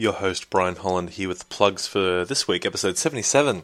Your 0.00 0.12
host, 0.12 0.48
Brian 0.48 0.76
Holland, 0.76 1.10
here 1.10 1.26
with 1.26 1.48
plugs 1.48 1.88
for 1.88 2.24
this 2.24 2.46
week, 2.46 2.64
episode 2.64 2.96
77. 2.96 3.62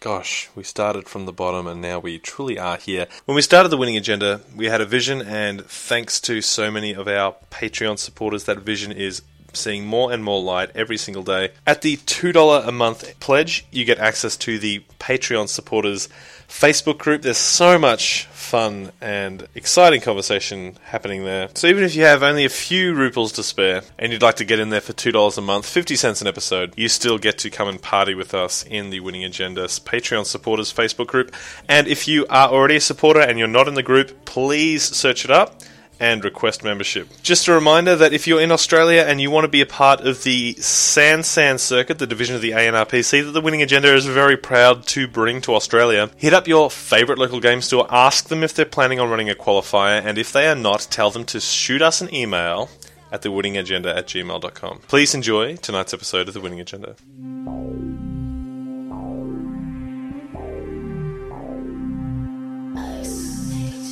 Gosh, 0.00 0.48
we 0.56 0.64
started 0.64 1.08
from 1.08 1.26
the 1.26 1.32
bottom 1.32 1.68
and 1.68 1.80
now 1.80 2.00
we 2.00 2.18
truly 2.18 2.58
are 2.58 2.76
here. 2.76 3.06
When 3.24 3.36
we 3.36 3.40
started 3.40 3.68
the 3.68 3.76
winning 3.76 3.96
agenda, 3.96 4.40
we 4.56 4.66
had 4.66 4.80
a 4.80 4.84
vision, 4.84 5.22
and 5.22 5.64
thanks 5.64 6.20
to 6.22 6.40
so 6.40 6.72
many 6.72 6.92
of 6.92 7.06
our 7.06 7.36
Patreon 7.52 8.00
supporters, 8.00 8.46
that 8.46 8.58
vision 8.58 8.90
is 8.90 9.22
seeing 9.52 9.86
more 9.86 10.10
and 10.12 10.24
more 10.24 10.42
light 10.42 10.72
every 10.74 10.96
single 10.96 11.22
day. 11.22 11.50
At 11.64 11.82
the 11.82 11.98
$2 11.98 12.66
a 12.66 12.72
month 12.72 13.20
pledge, 13.20 13.64
you 13.70 13.84
get 13.84 13.98
access 13.98 14.36
to 14.38 14.58
the 14.58 14.84
Patreon 14.98 15.48
supporters 15.48 16.08
Facebook 16.48 16.98
group. 16.98 17.22
There's 17.22 17.36
so 17.36 17.78
much 17.78 18.26
fun 18.26 18.92
and 19.00 19.48
exciting 19.54 20.00
conversation 20.00 20.78
happening 20.84 21.24
there. 21.24 21.48
So 21.54 21.66
even 21.66 21.82
if 21.82 21.96
you 21.96 22.04
have 22.04 22.22
only 22.22 22.44
a 22.44 22.48
few 22.48 22.94
ruples 22.94 23.32
to 23.32 23.42
spare 23.42 23.82
and 23.98 24.12
you'd 24.12 24.22
like 24.22 24.36
to 24.36 24.44
get 24.44 24.60
in 24.60 24.70
there 24.70 24.80
for 24.80 24.92
$2 24.92 25.36
a 25.36 25.40
month, 25.40 25.66
50 25.66 25.96
cents 25.96 26.20
an 26.20 26.28
episode, 26.28 26.72
you 26.76 26.88
still 26.88 27.18
get 27.18 27.38
to 27.38 27.50
come 27.50 27.68
and 27.68 27.82
party 27.82 28.14
with 28.14 28.34
us 28.34 28.62
in 28.62 28.90
the 28.90 29.00
Winning 29.00 29.24
Agenda's 29.24 29.80
Patreon 29.80 30.24
supporters 30.24 30.72
Facebook 30.72 31.08
group. 31.08 31.34
And 31.68 31.88
if 31.88 32.06
you 32.06 32.26
are 32.30 32.48
already 32.48 32.76
a 32.76 32.80
supporter 32.80 33.20
and 33.20 33.38
you're 33.38 33.48
not 33.48 33.66
in 33.68 33.74
the 33.74 33.82
group, 33.82 34.24
please 34.24 34.84
search 34.84 35.24
it 35.24 35.30
up 35.30 35.60
and 35.98 36.24
request 36.24 36.62
membership. 36.62 37.08
Just 37.22 37.48
a 37.48 37.52
reminder 37.52 37.96
that 37.96 38.12
if 38.12 38.26
you're 38.26 38.40
in 38.40 38.52
Australia 38.52 39.04
and 39.06 39.20
you 39.20 39.30
want 39.30 39.44
to 39.44 39.48
be 39.48 39.60
a 39.60 39.66
part 39.66 40.00
of 40.00 40.24
the 40.24 40.54
San 40.54 41.22
San 41.22 41.58
Circuit, 41.58 41.98
the 41.98 42.06
division 42.06 42.36
of 42.36 42.42
the 42.42 42.50
ANRPC 42.50 43.24
that 43.24 43.32
the 43.32 43.40
Winning 43.40 43.62
Agenda 43.62 43.94
is 43.94 44.06
very 44.06 44.36
proud 44.36 44.86
to 44.88 45.08
bring 45.08 45.40
to 45.42 45.54
Australia, 45.54 46.10
hit 46.16 46.34
up 46.34 46.46
your 46.46 46.70
favourite 46.70 47.18
local 47.18 47.40
game 47.40 47.62
store, 47.62 47.86
ask 47.90 48.28
them 48.28 48.42
if 48.42 48.54
they're 48.54 48.64
planning 48.64 49.00
on 49.00 49.10
running 49.10 49.30
a 49.30 49.34
qualifier, 49.34 50.04
and 50.04 50.18
if 50.18 50.32
they 50.32 50.48
are 50.48 50.54
not, 50.54 50.86
tell 50.90 51.10
them 51.10 51.24
to 51.24 51.40
shoot 51.40 51.82
us 51.82 52.00
an 52.00 52.14
email 52.14 52.68
at 53.10 53.22
thewinningagenda 53.22 53.96
at 53.96 54.06
gmail.com. 54.06 54.80
Please 54.88 55.14
enjoy 55.14 55.56
tonight's 55.56 55.94
episode 55.94 56.28
of 56.28 56.34
The 56.34 56.40
Winning 56.40 56.60
Agenda. 56.60 56.96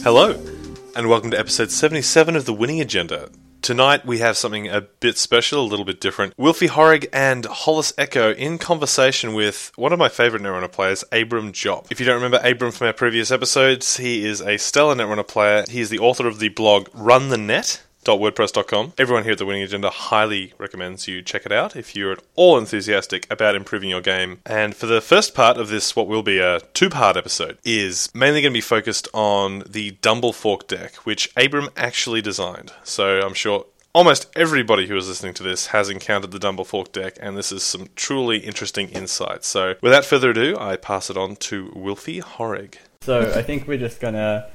Hello 0.03 0.54
and 0.97 1.09
welcome 1.09 1.31
to 1.33 1.39
episode 1.39 1.73
77 1.73 2.37
of 2.37 2.45
The 2.45 2.53
Winning 2.53 2.81
Agenda. 2.81 3.29
Tonight 3.63 4.07
we 4.07 4.19
have 4.19 4.37
something 4.37 4.69
a 4.69 4.83
bit 4.83 5.19
special, 5.19 5.61
a 5.61 5.67
little 5.67 5.85
bit 5.85 6.01
different. 6.01 6.37
Wilfy 6.37 6.69
Horig 6.69 7.09
and 7.13 7.45
Hollis 7.47 7.93
Echo 7.99 8.33
in 8.33 8.59
conversation 8.59 9.35
with 9.35 9.73
one 9.75 9.93
of 9.93 9.99
my 9.99 10.09
favourite 10.09 10.45
Netrunner 10.45 10.71
players, 10.71 11.03
Abram 11.11 11.53
Jopp. 11.53 11.89
If 11.91 11.99
you 11.99 12.07
don't 12.07 12.23
remember 12.23 12.41
Abram 12.45 12.71
from 12.71 12.87
our 12.87 12.93
previous 12.93 13.33
episodes, 13.33 13.97
he 13.97 14.25
is 14.25 14.41
a 14.41 14.57
stellar 14.57 14.95
Netrunner 14.95 15.27
player. 15.27 15.65
He 15.69 15.81
is 15.81 15.91
the 15.91 15.99
author 15.99 16.29
of 16.29 16.39
the 16.39 16.51
blog 16.51 16.89
Run 16.95 17.29
the 17.29 17.39
Net, 17.39 17.83
wordpress.com. 18.13 18.93
Everyone 18.99 19.25
here 19.25 19.33
at 19.33 19.39
the 19.39 19.47
Winning 19.47 19.63
Agenda 19.63 19.91
highly 19.91 20.53
recommends 20.59 21.09
you 21.09 21.23
check 21.23 21.45
it 21.47 21.53
out 21.53 21.77
if 21.77 21.97
you're 21.97 22.13
at 22.13 22.23
all 22.35 22.59
enthusiastic 22.59 23.27
about 23.31 23.55
improving 23.55 23.91
your 23.91 24.01
game. 24.01 24.41
And 24.47 24.75
for 24.75 24.87
the 24.87 25.01
first 25.01 25.35
part 25.35 25.57
of 25.57 25.69
this, 25.69 25.97
what 25.97 26.07
will 26.07 26.23
be 26.23 26.39
a 26.39 26.61
two 26.73 26.91
part 26.91 27.17
episode, 27.17 27.59
is 27.65 28.11
mainly 28.15 28.43
going 28.43 28.53
to 28.53 28.57
be 28.57 28.61
focused 28.61 29.09
on 29.13 29.65
the 29.69 29.93
Dumblefork 30.03 30.67
deck, 30.67 30.97
which 31.07 31.31
Abram 31.37 31.71
actually 31.77 32.23
designed. 32.23 32.73
So 32.85 33.21
I'm 33.21 33.35
sure 33.35 33.67
almost 33.95 34.27
everybody 34.35 34.87
who 34.89 34.97
is 34.97 35.09
listening 35.09 35.35
to 35.35 35.43
this 35.43 35.69
has 35.69 35.89
encountered 35.89 36.33
the 36.33 36.39
Dumblefork 36.39 36.93
deck, 36.93 37.17
and 37.21 37.37
this 37.37 37.53
is 37.53 37.63
some 37.63 37.89
truly 37.97 38.39
interesting 38.39 38.89
insight. 38.91 39.45
So 39.45 39.75
without 39.81 40.05
further 40.05 40.31
ado, 40.31 40.57
I 40.59 40.77
pass 40.77 41.09
it 41.09 41.17
on 41.17 41.37
to 41.37 41.69
Wilfy 41.69 42.21
Horig. 42.21 42.77
So 43.03 43.33
I 43.35 43.43
think 43.43 43.69
we're 43.69 43.79
just 43.79 44.01
going 44.01 44.15
to 44.15 44.51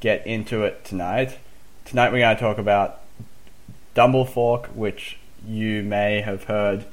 get 0.00 0.26
into 0.26 0.62
it 0.62 0.84
tonight. 0.84 1.38
Tonight 1.84 2.12
we're 2.12 2.20
going 2.20 2.34
to 2.34 2.40
talk 2.40 2.56
about 2.56 3.00
Dumblefork, 3.94 4.74
which 4.74 5.18
you 5.46 5.82
may 5.82 6.22
have 6.22 6.44
heard 6.44 6.86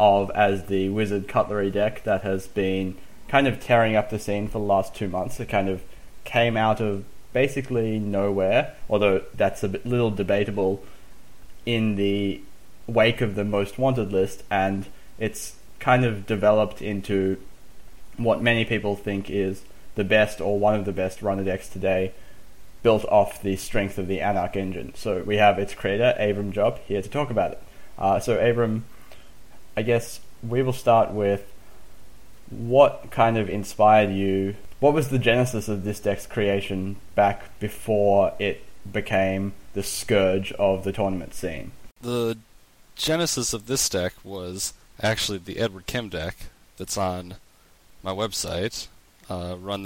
of 0.00 0.32
as 0.32 0.66
the 0.66 0.88
Wizard 0.88 1.28
Cutlery 1.28 1.70
deck 1.70 2.02
that 2.02 2.22
has 2.22 2.48
been 2.48 2.98
kind 3.28 3.46
of 3.46 3.60
tearing 3.60 3.94
up 3.94 4.10
the 4.10 4.18
scene 4.18 4.48
for 4.48 4.58
the 4.58 4.64
last 4.64 4.96
two 4.96 5.06
months. 5.06 5.38
It 5.38 5.48
kind 5.48 5.68
of 5.68 5.84
came 6.24 6.56
out 6.56 6.80
of 6.80 7.04
basically 7.32 8.00
nowhere, 8.00 8.74
although 8.90 9.22
that's 9.32 9.62
a 9.62 9.68
bit, 9.68 9.86
little 9.86 10.10
debatable 10.10 10.82
in 11.64 11.94
the 11.94 12.40
wake 12.88 13.20
of 13.20 13.36
the 13.36 13.44
most 13.44 13.78
wanted 13.78 14.12
list, 14.12 14.42
and 14.50 14.86
it's 15.20 15.54
kind 15.78 16.04
of 16.04 16.26
developed 16.26 16.82
into 16.82 17.40
what 18.16 18.42
many 18.42 18.64
people 18.64 18.96
think 18.96 19.30
is 19.30 19.62
the 19.94 20.04
best 20.04 20.40
or 20.40 20.58
one 20.58 20.74
of 20.74 20.84
the 20.84 20.92
best 20.92 21.22
runner 21.22 21.44
decks 21.44 21.68
today 21.68 22.12
built 22.82 23.04
off 23.06 23.42
the 23.42 23.56
strength 23.56 23.98
of 23.98 24.08
the 24.08 24.20
Anarch 24.20 24.56
engine. 24.56 24.92
So 24.94 25.22
we 25.22 25.36
have 25.36 25.58
its 25.58 25.74
creator, 25.74 26.14
Abram 26.18 26.52
Jopp, 26.52 26.78
here 26.80 27.02
to 27.02 27.08
talk 27.08 27.30
about 27.30 27.52
it. 27.52 27.62
Uh, 27.98 28.18
so, 28.18 28.38
Abram, 28.38 28.84
I 29.76 29.82
guess 29.82 30.20
we 30.46 30.62
will 30.62 30.72
start 30.72 31.10
with 31.10 31.52
what 32.50 33.10
kind 33.10 33.38
of 33.38 33.48
inspired 33.48 34.10
you? 34.10 34.56
What 34.80 34.94
was 34.94 35.08
the 35.08 35.18
genesis 35.18 35.68
of 35.68 35.84
this 35.84 36.00
deck's 36.00 36.26
creation 36.26 36.96
back 37.14 37.58
before 37.60 38.32
it 38.38 38.64
became 38.90 39.52
the 39.74 39.82
scourge 39.82 40.52
of 40.52 40.84
the 40.84 40.92
tournament 40.92 41.34
scene? 41.34 41.72
The 42.00 42.36
genesis 42.96 43.52
of 43.52 43.66
this 43.66 43.88
deck 43.88 44.14
was 44.24 44.74
actually 45.00 45.38
the 45.38 45.58
Edward 45.58 45.86
Kim 45.86 46.08
deck 46.08 46.36
that's 46.76 46.98
on 46.98 47.36
my 48.02 48.12
website, 48.12 48.88
uh, 49.30 49.56
Run 49.58 49.84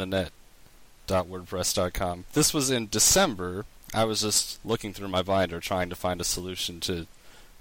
the 1.06 1.14
Net 1.14 1.30
wordpress.com. 1.30 2.24
This 2.32 2.52
was 2.52 2.70
in 2.70 2.88
December. 2.88 3.64
I 3.94 4.04
was 4.04 4.22
just 4.22 4.64
looking 4.64 4.92
through 4.92 5.08
my 5.08 5.22
binder 5.22 5.60
trying 5.60 5.88
to 5.90 5.96
find 5.96 6.20
a 6.20 6.24
solution 6.24 6.80
to 6.80 7.06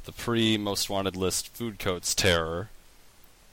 the 0.05 0.11
pre 0.11 0.57
most 0.57 0.89
wanted 0.89 1.15
list 1.15 1.55
food 1.55 1.79
coats 1.79 2.15
terror. 2.15 2.69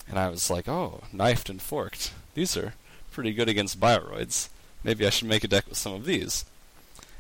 And 0.09 0.19
I 0.19 0.29
was 0.29 0.51
like, 0.51 0.69
oh, 0.69 1.03
knifed 1.13 1.49
and 1.49 1.61
forked. 1.61 2.13
These 2.35 2.57
are 2.57 2.75
pretty 3.11 3.33
good 3.33 3.49
against 3.49 3.81
bioroids. 3.81 4.49
Maybe 4.83 5.07
I 5.07 5.11
should 5.11 5.29
make 5.29 5.45
a 5.45 5.49
deck 5.49 5.69
with 5.69 5.79
some 5.79 5.95
of 5.95 6.05
these. 6.05 6.45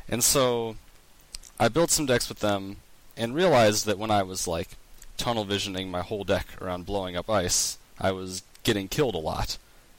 And 0.08 0.24
so 0.24 0.76
I 1.60 1.68
built 1.68 1.90
some 1.90 2.06
decks 2.06 2.28
with 2.28 2.40
them 2.40 2.76
and 3.16 3.34
realized 3.34 3.86
that 3.86 3.98
when 3.98 4.10
I 4.10 4.22
was 4.22 4.48
like 4.48 4.70
tunnel 5.16 5.44
visioning 5.44 5.90
my 5.90 6.00
whole 6.00 6.24
deck 6.24 6.46
around 6.60 6.86
blowing 6.86 7.16
up 7.16 7.30
ice, 7.30 7.78
I 8.00 8.10
was 8.12 8.42
getting 8.64 8.88
killed 8.88 9.14
a 9.14 9.18
lot. 9.18 9.58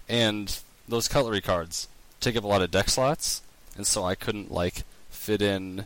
And 0.09 0.59
those 0.88 1.07
cutlery 1.07 1.41
cards 1.41 1.88
take 2.23 2.35
up 2.35 2.44
a 2.44 2.47
lot 2.47 2.61
of 2.61 2.72
deck 2.72 2.89
slots, 2.89 3.41
and 3.75 3.85
so 3.85 4.03
I 4.03 4.16
couldn't 4.16 4.51
like 4.51 4.84
fit 5.09 5.41
in 5.41 5.85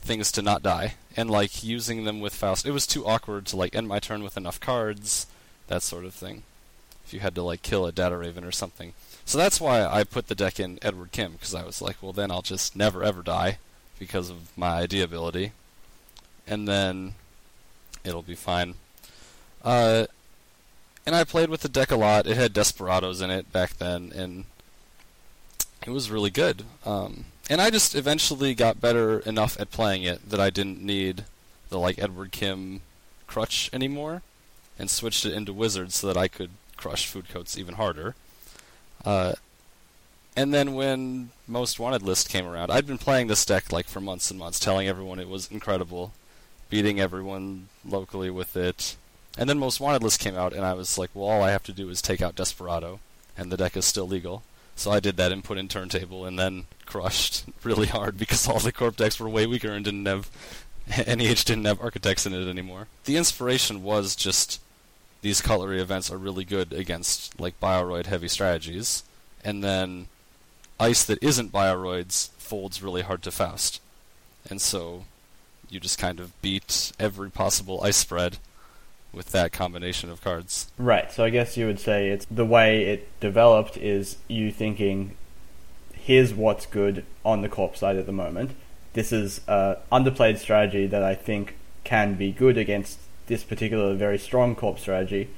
things 0.00 0.32
to 0.32 0.42
not 0.42 0.62
die. 0.62 0.94
And 1.16 1.28
like 1.30 1.64
using 1.64 2.04
them 2.04 2.20
with 2.20 2.34
Faust, 2.34 2.66
it 2.66 2.70
was 2.70 2.86
too 2.86 3.06
awkward 3.06 3.46
to 3.46 3.56
like 3.56 3.74
end 3.74 3.88
my 3.88 3.98
turn 3.98 4.22
with 4.22 4.36
enough 4.36 4.60
cards, 4.60 5.26
that 5.66 5.82
sort 5.82 6.04
of 6.04 6.14
thing. 6.14 6.42
If 7.04 7.12
you 7.12 7.20
had 7.20 7.34
to 7.34 7.42
like 7.42 7.62
kill 7.62 7.86
a 7.86 7.92
Data 7.92 8.16
Raven 8.16 8.44
or 8.44 8.52
something. 8.52 8.92
So 9.24 9.38
that's 9.38 9.60
why 9.60 9.84
I 9.84 10.04
put 10.04 10.28
the 10.28 10.34
deck 10.34 10.58
in 10.58 10.78
Edward 10.82 11.12
Kim 11.12 11.32
because 11.32 11.54
I 11.54 11.64
was 11.64 11.82
like, 11.82 11.96
well 12.02 12.12
then 12.12 12.30
I'll 12.30 12.42
just 12.42 12.76
never 12.76 13.02
ever 13.02 13.22
die 13.22 13.58
because 13.98 14.30
of 14.30 14.56
my 14.56 14.78
ID 14.78 15.02
ability, 15.02 15.52
and 16.46 16.66
then 16.66 17.14
it'll 18.04 18.22
be 18.22 18.34
fine. 18.34 18.74
Uh, 19.62 20.06
and 21.04 21.14
I 21.14 21.24
played 21.24 21.50
with 21.50 21.60
the 21.60 21.68
deck 21.68 21.90
a 21.90 21.96
lot. 21.96 22.26
It 22.26 22.36
had 22.36 22.52
Desperados 22.52 23.20
in 23.20 23.30
it 23.30 23.52
back 23.52 23.76
then, 23.78 24.12
and 24.14 24.44
it 25.86 25.90
was 25.90 26.10
really 26.10 26.30
good. 26.30 26.64
Um, 26.84 27.26
and 27.48 27.60
I 27.60 27.70
just 27.70 27.94
eventually 27.94 28.54
got 28.54 28.80
better 28.80 29.20
enough 29.20 29.58
at 29.60 29.70
playing 29.70 30.04
it 30.04 30.28
that 30.30 30.40
I 30.40 30.50
didn't 30.50 30.82
need 30.82 31.24
the 31.68 31.78
like 31.78 31.98
Edward 31.98 32.32
Kim 32.32 32.82
crutch 33.26 33.70
anymore, 33.72 34.22
and 34.78 34.90
switched 34.90 35.24
it 35.24 35.32
into 35.32 35.52
Wizard 35.52 35.92
so 35.92 36.06
that 36.06 36.16
I 36.16 36.28
could 36.28 36.50
crush 36.76 37.06
food 37.06 37.28
coats 37.28 37.56
even 37.56 37.74
harder. 37.74 38.14
Uh, 39.04 39.34
and 40.36 40.54
then 40.54 40.74
when 40.74 41.30
Most 41.46 41.78
Wanted 41.78 42.02
list 42.02 42.28
came 42.28 42.46
around, 42.46 42.70
I'd 42.70 42.86
been 42.86 42.98
playing 42.98 43.26
this 43.26 43.44
deck 43.44 43.72
like 43.72 43.86
for 43.86 44.00
months 44.00 44.30
and 44.30 44.38
months, 44.38 44.58
telling 44.58 44.88
everyone 44.88 45.18
it 45.18 45.28
was 45.28 45.50
incredible, 45.50 46.12
beating 46.68 47.00
everyone 47.00 47.68
locally 47.84 48.30
with 48.30 48.56
it. 48.56 48.96
And 49.38 49.48
then 49.48 49.58
Most 49.58 49.80
Wanted 49.80 50.02
list 50.02 50.20
came 50.20 50.36
out, 50.36 50.52
and 50.52 50.64
I 50.64 50.74
was 50.74 50.98
like, 50.98 51.10
well, 51.14 51.28
all 51.28 51.42
I 51.42 51.50
have 51.50 51.64
to 51.64 51.72
do 51.72 51.88
is 51.88 52.00
take 52.00 52.22
out 52.22 52.34
Desperado, 52.36 53.00
and 53.36 53.50
the 53.50 53.56
deck 53.56 53.76
is 53.76 53.84
still 53.84 54.08
legal. 54.08 54.42
So 54.80 54.90
I 54.90 54.98
did 54.98 55.18
that 55.18 55.30
and 55.30 55.44
put 55.44 55.58
in 55.58 55.68
turntable 55.68 56.24
and 56.24 56.38
then 56.38 56.64
crushed 56.86 57.44
really 57.62 57.88
hard 57.88 58.16
because 58.16 58.48
all 58.48 58.60
the 58.60 58.72
corp 58.72 58.96
decks 58.96 59.20
were 59.20 59.28
way 59.28 59.46
weaker 59.46 59.72
and 59.72 59.84
didn't 59.84 60.06
have 60.06 60.30
NEH 61.06 61.44
didn't 61.44 61.66
have 61.66 61.82
architects 61.82 62.24
in 62.24 62.32
it 62.32 62.48
anymore. 62.48 62.88
The 63.04 63.18
inspiration 63.18 63.82
was 63.82 64.16
just 64.16 64.58
these 65.20 65.42
cutlery 65.42 65.82
events 65.82 66.10
are 66.10 66.16
really 66.16 66.46
good 66.46 66.72
against 66.72 67.38
like 67.38 67.60
bioroid 67.60 68.06
heavy 68.06 68.28
strategies, 68.28 69.04
and 69.44 69.62
then 69.62 70.06
ice 70.80 71.04
that 71.04 71.22
isn't 71.22 71.52
bioroids 71.52 72.30
folds 72.38 72.82
really 72.82 73.02
hard 73.02 73.22
to 73.24 73.30
Faust. 73.30 73.82
And 74.48 74.62
so 74.62 75.04
you 75.68 75.78
just 75.78 75.98
kind 75.98 76.18
of 76.20 76.40
beat 76.40 76.92
every 76.98 77.30
possible 77.30 77.82
ice 77.82 77.98
spread 77.98 78.38
with 79.12 79.32
that 79.32 79.52
combination 79.52 80.10
of 80.10 80.22
cards. 80.22 80.70
Right. 80.78 81.10
So 81.12 81.24
I 81.24 81.30
guess 81.30 81.56
you 81.56 81.66
would 81.66 81.80
say 81.80 82.08
it's 82.08 82.26
the 82.30 82.46
way 82.46 82.84
it 82.84 83.08
developed 83.20 83.76
is 83.76 84.16
you 84.28 84.52
thinking, 84.52 85.16
here's 85.92 86.32
what's 86.32 86.66
good 86.66 87.04
on 87.24 87.42
the 87.42 87.48
corp 87.48 87.76
side 87.76 87.96
at 87.96 88.06
the 88.06 88.12
moment. 88.12 88.52
This 88.92 89.12
is 89.12 89.40
a 89.46 89.78
underplayed 89.92 90.38
strategy 90.38 90.86
that 90.86 91.02
I 91.02 91.14
think 91.14 91.56
can 91.84 92.14
be 92.14 92.32
good 92.32 92.58
against 92.58 92.98
this 93.26 93.44
particular 93.44 93.94
very 93.94 94.18
strong 94.18 94.56
corp 94.56 94.78
strategy, 94.78 95.28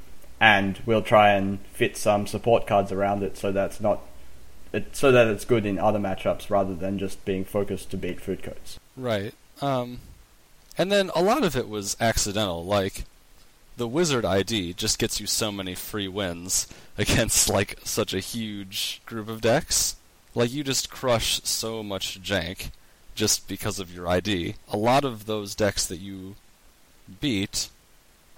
and 0.41 0.81
we'll 0.87 1.03
try 1.03 1.33
and 1.33 1.61
fit 1.73 1.97
some 1.97 2.27
support 2.27 2.67
cards 2.67 2.91
around 2.91 3.23
it 3.23 3.37
so 3.37 3.53
that's 3.53 3.81
not 3.81 4.01
it, 4.73 4.97
so 4.97 5.13
that 5.13 5.27
it's 5.27 5.45
good 5.45 5.67
in 5.67 5.79
other 5.79 5.99
matchups 5.99 6.49
rather 6.49 6.75
than 6.75 6.99
just 6.99 7.23
being 7.27 7.45
focused 7.45 7.91
to 7.91 7.99
beat 7.99 8.21
food 8.21 8.43
coats. 8.43 8.81
Right. 8.97 9.35
Um, 9.61 10.01
and 10.79 10.91
then 10.91 11.11
a 11.15 11.23
lot 11.23 11.45
of 11.45 11.55
it 11.55 11.69
was 11.69 11.97
accidental. 12.01 12.65
Like 12.65 13.05
the 13.77 13.89
wizard 13.89 14.25
ID 14.25 14.75
just 14.75 14.99
gets 14.99 15.21
you 15.21 15.27
so 15.27 15.51
many 15.51 15.75
free 15.75 16.09
wins 16.09 16.67
against 16.99 17.49
like 17.49 17.79
such 17.85 18.13
a 18.15 18.21
huge 18.21 19.01
group 19.07 19.29
of 19.29 19.41
decks. 19.41 19.97
Like 20.35 20.53
you 20.53 20.65
just 20.65 20.91
crush 20.91 21.41
so 21.45 21.83
much 21.83 22.23
jank 22.23 22.71
just 23.15 23.49
because 23.49 23.79
of 23.79 23.95
your 23.95 24.09
ID. 24.09 24.55
A 24.71 24.77
lot 24.77 25.05
of 25.05 25.27
those 25.27 25.55
decks 25.55 25.87
that 25.87 25.99
you 25.99 26.37
beat 27.21 27.69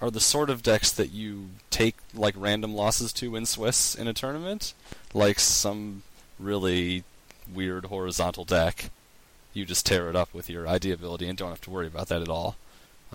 are 0.01 0.11
the 0.11 0.19
sort 0.19 0.49
of 0.49 0.61
decks 0.61 0.91
that 0.91 1.11
you 1.11 1.49
take 1.69 1.95
like 2.13 2.35
random 2.37 2.75
losses 2.75 3.13
to 3.13 3.35
in 3.35 3.45
Swiss 3.45 3.95
in 3.95 4.07
a 4.07 4.13
tournament, 4.13 4.73
like 5.13 5.39
some 5.39 6.03
really 6.37 7.03
weird 7.51 7.85
horizontal 7.85 8.43
deck. 8.43 8.89
You 9.53 9.65
just 9.65 9.85
tear 9.85 10.09
it 10.09 10.15
up 10.15 10.33
with 10.33 10.49
your 10.49 10.67
ID 10.67 10.91
ability 10.91 11.29
and 11.29 11.37
don't 11.37 11.49
have 11.49 11.61
to 11.61 11.69
worry 11.69 11.87
about 11.87 12.09
that 12.09 12.21
at 12.21 12.27
all. 12.29 12.57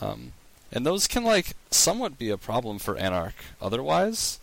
Um, 0.01 0.33
and 0.73 0.87
those 0.87 1.07
can 1.07 1.25
like 1.25 1.55
somewhat 1.71 2.19
be 2.19 2.31
a 2.31 2.37
problem 2.37 2.79
for 2.79 2.97
Anarch 2.97 3.35
otherwise, 3.61 4.41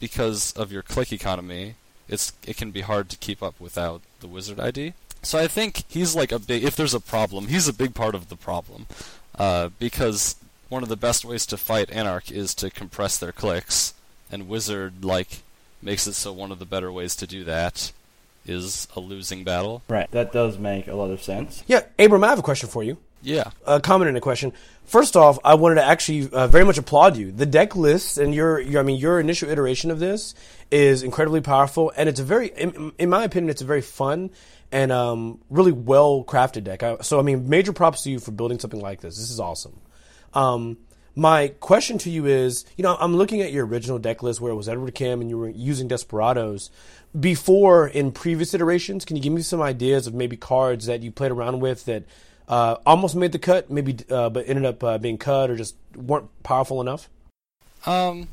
because 0.00 0.52
of 0.52 0.72
your 0.72 0.82
click 0.82 1.12
economy. 1.12 1.74
It's 2.08 2.32
it 2.46 2.56
can 2.56 2.70
be 2.70 2.80
hard 2.82 3.08
to 3.10 3.16
keep 3.16 3.42
up 3.42 3.60
without 3.60 4.00
the 4.20 4.26
wizard 4.26 4.58
ID. 4.60 4.94
So 5.22 5.38
I 5.38 5.46
think 5.46 5.84
he's 5.88 6.14
like 6.14 6.32
a 6.32 6.38
big. 6.38 6.64
If 6.64 6.76
there's 6.76 6.94
a 6.94 7.00
problem, 7.00 7.48
he's 7.48 7.68
a 7.68 7.72
big 7.72 7.94
part 7.94 8.14
of 8.14 8.28
the 8.28 8.36
problem, 8.36 8.86
uh, 9.38 9.70
because 9.78 10.36
one 10.68 10.82
of 10.82 10.88
the 10.88 10.96
best 10.96 11.24
ways 11.24 11.44
to 11.46 11.56
fight 11.56 11.90
Anarch 11.90 12.30
is 12.30 12.54
to 12.54 12.70
compress 12.70 13.18
their 13.18 13.32
clicks, 13.32 13.94
and 14.30 14.48
Wizard 14.48 15.04
like 15.04 15.42
makes 15.82 16.06
it 16.06 16.14
so 16.14 16.32
one 16.32 16.50
of 16.50 16.58
the 16.58 16.64
better 16.64 16.90
ways 16.90 17.14
to 17.16 17.26
do 17.26 17.44
that 17.44 17.92
is 18.46 18.88
a 18.96 19.00
losing 19.00 19.44
battle. 19.44 19.82
Right. 19.88 20.10
That 20.10 20.32
does 20.32 20.58
make 20.58 20.88
a 20.88 20.94
lot 20.94 21.10
of 21.10 21.22
sense. 21.22 21.62
Yeah, 21.66 21.82
Abram, 21.98 22.24
I 22.24 22.28
have 22.28 22.38
a 22.38 22.42
question 22.42 22.68
for 22.68 22.82
you. 22.82 22.96
Yeah. 23.22 23.50
A 23.66 23.80
comment 23.80 24.08
and 24.08 24.16
a 24.16 24.20
question. 24.20 24.52
First 24.84 25.16
off, 25.16 25.38
I 25.44 25.54
wanted 25.54 25.76
to 25.76 25.84
actually 25.84 26.30
uh, 26.30 26.46
very 26.46 26.64
much 26.64 26.78
applaud 26.78 27.16
you. 27.16 27.30
The 27.30 27.46
deck 27.46 27.76
list 27.76 28.16
and 28.16 28.34
your, 28.34 28.58
your, 28.58 28.80
I 28.80 28.84
mean, 28.84 28.98
your 28.98 29.20
initial 29.20 29.50
iteration 29.50 29.90
of 29.90 29.98
this 29.98 30.34
is 30.70 31.02
incredibly 31.02 31.40
powerful, 31.40 31.92
and 31.96 32.08
it's 32.08 32.20
a 32.20 32.24
very, 32.24 32.48
in, 32.48 32.92
in 32.98 33.10
my 33.10 33.24
opinion, 33.24 33.50
it's 33.50 33.60
a 33.60 33.66
very 33.66 33.82
fun 33.82 34.30
and 34.72 34.92
um, 34.92 35.40
really 35.50 35.72
well 35.72 36.24
crafted 36.24 36.64
deck. 36.64 36.82
I, 36.82 36.98
so, 37.00 37.18
I 37.18 37.22
mean, 37.22 37.48
major 37.48 37.72
props 37.72 38.02
to 38.04 38.10
you 38.10 38.18
for 38.18 38.30
building 38.30 38.58
something 38.58 38.80
like 38.80 39.00
this. 39.00 39.16
This 39.16 39.30
is 39.30 39.40
awesome. 39.40 39.78
Um, 40.32 40.78
my 41.14 41.48
question 41.48 41.98
to 41.98 42.10
you 42.10 42.26
is, 42.26 42.64
you 42.76 42.82
know, 42.82 42.96
I'm 42.98 43.16
looking 43.16 43.42
at 43.42 43.52
your 43.52 43.66
original 43.66 43.98
deck 43.98 44.22
list 44.22 44.40
where 44.40 44.52
it 44.52 44.54
was 44.54 44.68
Edward 44.68 44.94
Kim 44.94 45.20
and 45.20 45.28
you 45.28 45.36
were 45.36 45.48
using 45.48 45.88
Desperados. 45.88 46.70
Before, 47.18 47.88
in 47.88 48.12
previous 48.12 48.54
iterations, 48.54 49.04
can 49.04 49.16
you 49.16 49.22
give 49.22 49.32
me 49.32 49.42
some 49.42 49.60
ideas 49.60 50.06
of 50.06 50.14
maybe 50.14 50.36
cards 50.36 50.86
that 50.86 51.02
you 51.02 51.10
played 51.10 51.32
around 51.32 51.60
with 51.60 51.86
that 51.86 52.04
uh, 52.48 52.76
almost 52.86 53.14
made 53.14 53.32
the 53.32 53.38
cut, 53.38 53.70
maybe, 53.70 53.96
uh, 54.10 54.30
but 54.30 54.48
ended 54.48 54.64
up 54.64 54.82
uh, 54.82 54.98
being 54.98 55.18
cut 55.18 55.50
or 55.50 55.56
just 55.56 55.76
weren't 55.94 56.28
powerful 56.42 56.80
enough? 56.80 57.08
Um, 57.86 58.28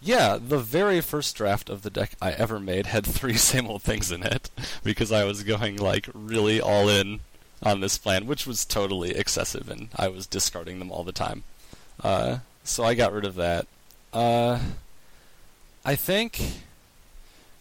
yeah, 0.00 0.38
the 0.40 0.58
very 0.58 1.00
first 1.00 1.36
draft 1.36 1.70
of 1.70 1.82
the 1.82 1.90
deck 1.90 2.12
I 2.20 2.32
ever 2.32 2.58
made 2.58 2.86
had 2.86 3.06
three 3.06 3.34
same 3.38 3.66
old 3.66 3.82
things 3.82 4.10
in 4.10 4.22
it 4.22 4.50
because 4.82 5.12
I 5.12 5.24
was 5.24 5.42
going 5.42 5.76
like 5.76 6.08
really 6.12 6.60
all 6.60 6.88
in 6.88 7.20
on 7.62 7.80
this 7.80 7.96
plan, 7.98 8.26
which 8.26 8.46
was 8.46 8.64
totally 8.64 9.10
excessive, 9.12 9.70
and 9.70 9.88
I 9.96 10.08
was 10.08 10.26
discarding 10.26 10.78
them 10.78 10.90
all 10.90 11.04
the 11.04 11.12
time. 11.12 11.44
Uh, 12.02 12.38
so 12.64 12.84
I 12.84 12.94
got 12.94 13.12
rid 13.12 13.24
of 13.24 13.36
that. 13.36 13.66
Uh, 14.12 14.60
I 15.84 15.96
think, 15.96 16.40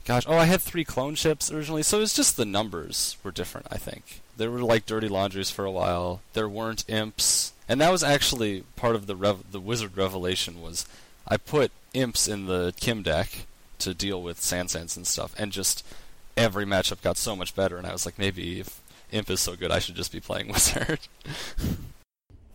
gosh, 0.06 0.24
oh, 0.28 0.38
I 0.38 0.46
had 0.46 0.62
three 0.62 0.84
clone 0.84 1.16
chips 1.16 1.52
originally, 1.52 1.84
so 1.84 1.98
it 1.98 2.02
was 2.02 2.14
just 2.14 2.38
the 2.38 2.46
numbers 2.46 3.18
were 3.24 3.32
different. 3.32 3.68
I 3.72 3.78
think 3.78 4.22
there 4.38 4.52
were 4.52 4.62
like 4.62 4.86
dirty 4.86 5.08
laundries 5.08 5.50
for 5.52 5.66
a 5.66 5.72
while. 5.72 6.22
There 6.34 6.50
weren't 6.50 6.84
imps, 6.88 7.54
and 7.70 7.80
that 7.82 7.92
was 7.92 8.04
actually 8.04 8.64
part 8.76 8.96
of 8.96 9.08
the 9.08 9.16
rev- 9.16 9.52
the 9.52 9.60
wizard 9.60 9.96
revelation 9.98 10.62
was 10.62 10.86
I 11.28 11.38
put 11.38 11.72
imps 11.94 12.28
in 12.28 12.48
the 12.48 12.74
Kim 12.80 13.02
deck 13.04 13.46
to 13.80 13.94
deal 13.94 14.22
with 14.22 14.42
Sands 14.42 14.76
and 14.76 15.06
stuff, 15.08 15.34
and 15.38 15.52
just 15.52 15.86
every 16.36 16.66
matchup 16.66 17.02
got 17.02 17.18
so 17.18 17.36
much 17.36 17.56
better. 17.56 17.78
And 17.78 17.86
I 17.88 17.92
was 17.92 18.06
like, 18.06 18.18
maybe 18.18 18.60
if 18.60 18.82
Imp 19.12 19.30
is 19.30 19.40
so 19.40 19.56
good, 19.56 19.72
I 19.72 19.80
should 19.80 19.96
just 19.96 20.12
be 20.12 20.20
playing 20.20 20.48
Wizard. 20.52 21.00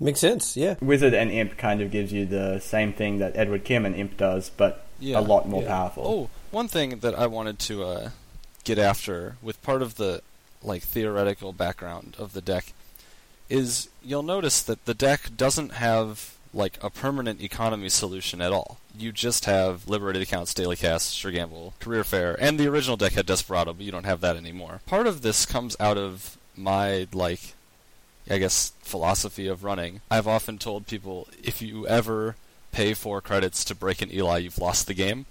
Makes 0.01 0.21
sense, 0.21 0.57
yeah. 0.57 0.77
Wizard 0.81 1.13
and 1.15 1.31
Imp 1.31 1.57
kind 1.57 1.81
of 1.81 1.91
gives 1.91 2.13
you 2.13 2.25
the 2.25 2.61
same 2.61 2.93
thing 2.93 3.19
that 3.19 3.37
Edward 3.37 3.65
Kim 3.65 3.85
and 3.85 3.97
Imp 3.97 4.17
does, 4.17 4.49
but 4.51 4.87
Yeah, 5.01 5.19
a 5.19 5.21
lot 5.21 5.49
more 5.49 5.63
yeah. 5.63 5.69
powerful. 5.69 6.05
Oh, 6.07 6.31
one 6.51 6.69
thing 6.69 6.99
that 7.01 7.15
I 7.15 7.27
wanted 7.27 7.59
to 7.61 7.85
uh, 7.85 8.11
get 8.65 8.79
after 8.79 9.37
with 9.43 9.63
part 9.63 9.83
of 9.83 9.97
the 9.97 10.23
like 10.63 10.83
theoretical 10.83 11.53
background 11.53 12.17
of 12.19 12.33
the 12.33 12.41
deck 12.41 12.73
is 13.49 13.89
you'll 14.03 14.23
notice 14.23 14.61
that 14.63 14.85
the 14.85 14.95
deck 14.95 15.31
doesn't 15.37 15.75
have 15.75 16.35
like 16.53 16.79
a 16.83 16.91
permanent 16.91 17.43
economy 17.43 17.89
solution 17.89 18.41
at 18.41 18.53
all. 18.53 18.79
You 18.97 19.13
just 19.13 19.45
have 19.45 19.89
liberated 19.89 20.23
accounts, 20.23 20.55
daily 20.55 20.77
cast, 20.77 21.15
sure 21.15 21.31
gamble, 21.31 21.75
career 21.79 22.05
fair, 22.05 22.37
and 22.41 22.59
the 22.59 22.67
original 22.67 22.97
deck 22.97 23.13
had 23.13 23.27
Desperado, 23.27 23.73
but 23.73 23.85
you 23.85 23.93
don't 23.93 24.05
have 24.05 24.21
that 24.23 24.37
anymore. 24.37 24.81
Part 24.87 25.07
of 25.07 25.23
this 25.23 25.47
comes 25.47 25.77
out 25.79 25.97
of 25.97 26.37
my 26.57 27.07
like 27.13 27.55
I 28.29 28.39
guess 28.39 28.73
philosophy 28.83 29.47
of 29.47 29.65
running. 29.65 30.01
I've 30.11 30.29
often 30.29 30.59
told 30.59 30.87
people 30.87 31.29
if 31.43 31.63
you 31.63 31.87
ever 31.87 32.37
pay 32.73 32.93
four 32.93 33.21
credits 33.21 33.65
to 33.65 33.75
break 33.75 34.03
an 34.03 34.13
Eli, 34.13 34.39
you've 34.39 34.59
lost 34.59 34.87
the 34.87 34.95
game. 34.95 35.27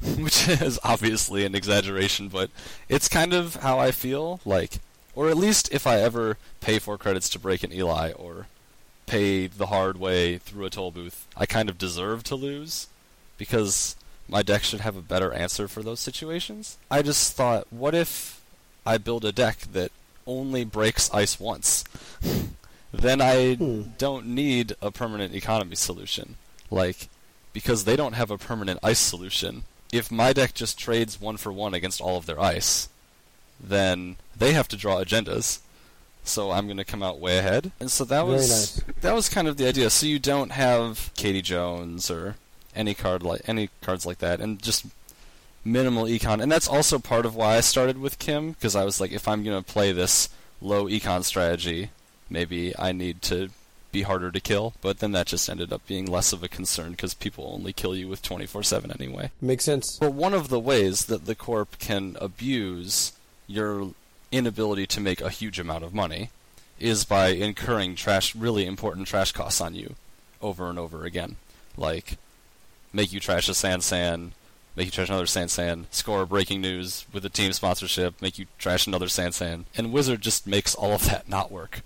Which 0.18 0.48
is 0.48 0.78
obviously 0.84 1.44
an 1.44 1.54
exaggeration, 1.54 2.28
but 2.28 2.50
it's 2.88 3.08
kind 3.08 3.32
of 3.32 3.56
how 3.56 3.78
I 3.78 3.90
feel. 3.90 4.40
Like, 4.44 4.78
or 5.14 5.28
at 5.28 5.36
least 5.36 5.72
if 5.72 5.86
I 5.86 6.00
ever 6.00 6.36
pay 6.60 6.78
four 6.78 6.96
credits 6.98 7.28
to 7.30 7.38
break 7.38 7.64
an 7.64 7.72
Eli 7.72 8.12
or 8.12 8.46
pay 9.06 9.46
the 9.48 9.66
hard 9.66 9.98
way 9.98 10.38
through 10.38 10.66
a 10.66 10.70
toll 10.70 10.90
booth, 10.92 11.26
I 11.36 11.46
kind 11.46 11.68
of 11.68 11.78
deserve 11.78 12.22
to 12.24 12.36
lose 12.36 12.86
because 13.38 13.96
my 14.28 14.42
deck 14.42 14.62
should 14.62 14.80
have 14.80 14.96
a 14.96 15.02
better 15.02 15.32
answer 15.32 15.66
for 15.66 15.82
those 15.82 15.98
situations. 16.00 16.76
I 16.90 17.02
just 17.02 17.34
thought, 17.34 17.66
what 17.70 17.94
if 17.94 18.40
I 18.86 18.98
build 18.98 19.24
a 19.24 19.32
deck 19.32 19.58
that 19.72 19.90
only 20.26 20.62
breaks 20.64 21.12
ice 21.12 21.40
once? 21.40 21.82
then 22.92 23.20
I 23.20 23.54
Hmm. 23.54 23.82
don't 23.98 24.26
need 24.26 24.74
a 24.80 24.90
permanent 24.90 25.34
economy 25.34 25.74
solution. 25.76 26.36
Like, 26.70 27.08
because 27.52 27.84
they 27.84 27.96
don't 27.96 28.12
have 28.12 28.30
a 28.30 28.38
permanent 28.38 28.78
ice 28.82 28.98
solution. 29.00 29.64
If 29.92 30.10
my 30.10 30.32
deck 30.32 30.54
just 30.54 30.78
trades 30.78 31.20
one 31.20 31.36
for 31.36 31.52
one 31.52 31.74
against 31.74 32.00
all 32.00 32.16
of 32.16 32.26
their 32.26 32.40
ice, 32.40 32.88
then 33.60 34.16
they 34.36 34.52
have 34.52 34.68
to 34.68 34.76
draw 34.76 35.02
agendas. 35.02 35.60
So 36.24 36.50
I'm 36.50 36.66
going 36.66 36.76
to 36.76 36.84
come 36.84 37.02
out 37.02 37.18
way 37.18 37.38
ahead. 37.38 37.72
And 37.80 37.90
so 37.90 38.04
that 38.04 38.22
Very 38.22 38.32
was 38.36 38.50
nice. 38.50 39.00
that 39.00 39.14
was 39.14 39.28
kind 39.28 39.48
of 39.48 39.56
the 39.56 39.66
idea. 39.66 39.88
So 39.88 40.06
you 40.06 40.18
don't 40.18 40.52
have 40.52 41.10
Kati 41.14 41.42
Jones 41.42 42.10
or 42.10 42.36
any 42.76 42.94
card 42.94 43.22
like 43.22 43.42
any 43.46 43.70
cards 43.80 44.04
like 44.04 44.18
that, 44.18 44.40
and 44.40 44.62
just 44.62 44.86
minimal 45.64 46.04
econ. 46.04 46.42
And 46.42 46.52
that's 46.52 46.68
also 46.68 46.98
part 46.98 47.24
of 47.26 47.34
why 47.34 47.56
I 47.56 47.60
started 47.60 47.98
with 47.98 48.18
Kim 48.18 48.52
because 48.52 48.76
I 48.76 48.84
was 48.84 49.00
like, 49.00 49.12
if 49.12 49.26
I'm 49.26 49.42
going 49.42 49.62
to 49.62 49.72
play 49.72 49.90
this 49.92 50.28
low 50.60 50.86
econ 50.86 51.24
strategy, 51.24 51.90
maybe 52.28 52.74
I 52.78 52.92
need 52.92 53.22
to 53.22 53.50
be 53.90 54.02
harder 54.02 54.30
to 54.30 54.40
kill. 54.40 54.74
But 54.80 54.98
then 54.98 55.12
that 55.12 55.26
just 55.26 55.48
ended 55.48 55.72
up 55.72 55.86
being 55.86 56.06
less 56.06 56.32
of 56.32 56.42
a 56.42 56.48
concern 56.48 56.92
because 56.92 57.14
people 57.14 57.50
only 57.52 57.72
kill 57.72 57.96
you 57.96 58.08
with 58.08 58.22
24/7 58.22 58.90
anyway. 58.90 59.30
Makes 59.40 59.64
sense. 59.64 59.96
But 59.98 60.12
one 60.12 60.34
of 60.34 60.48
the 60.48 60.60
ways 60.60 61.06
that 61.06 61.26
the 61.26 61.34
corp 61.34 61.78
can 61.78 62.16
abuse 62.20 63.12
your 63.46 63.92
inability 64.30 64.86
to 64.86 65.00
make 65.00 65.20
a 65.20 65.30
huge 65.30 65.58
amount 65.58 65.84
of 65.84 65.94
money 65.94 66.30
is 66.78 67.04
by 67.04 67.28
incurring 67.28 67.96
trash 67.96 68.34
really 68.34 68.66
important 68.66 69.08
trash 69.08 69.32
costs 69.32 69.60
on 69.60 69.74
you 69.74 69.94
over 70.40 70.68
and 70.68 70.78
over 70.78 71.04
again. 71.04 71.36
Like 71.76 72.18
make 72.92 73.12
you 73.12 73.20
trash 73.20 73.48
a 73.48 73.54
San 73.54 73.80
San, 73.80 74.32
make 74.76 74.86
you 74.86 74.92
trash 74.92 75.08
another 75.08 75.26
San 75.26 75.48
San, 75.48 75.86
score 75.90 76.24
breaking 76.26 76.60
news 76.60 77.04
with 77.12 77.24
a 77.24 77.30
team 77.30 77.52
sponsorship, 77.52 78.20
make 78.20 78.38
you 78.38 78.46
trash 78.58 78.86
another 78.86 79.08
San 79.08 79.32
San. 79.32 79.64
And 79.76 79.92
Wizard 79.92 80.20
just 80.20 80.46
makes 80.46 80.74
all 80.74 80.92
of 80.92 81.06
that 81.06 81.28
not 81.28 81.50
work. 81.50 81.82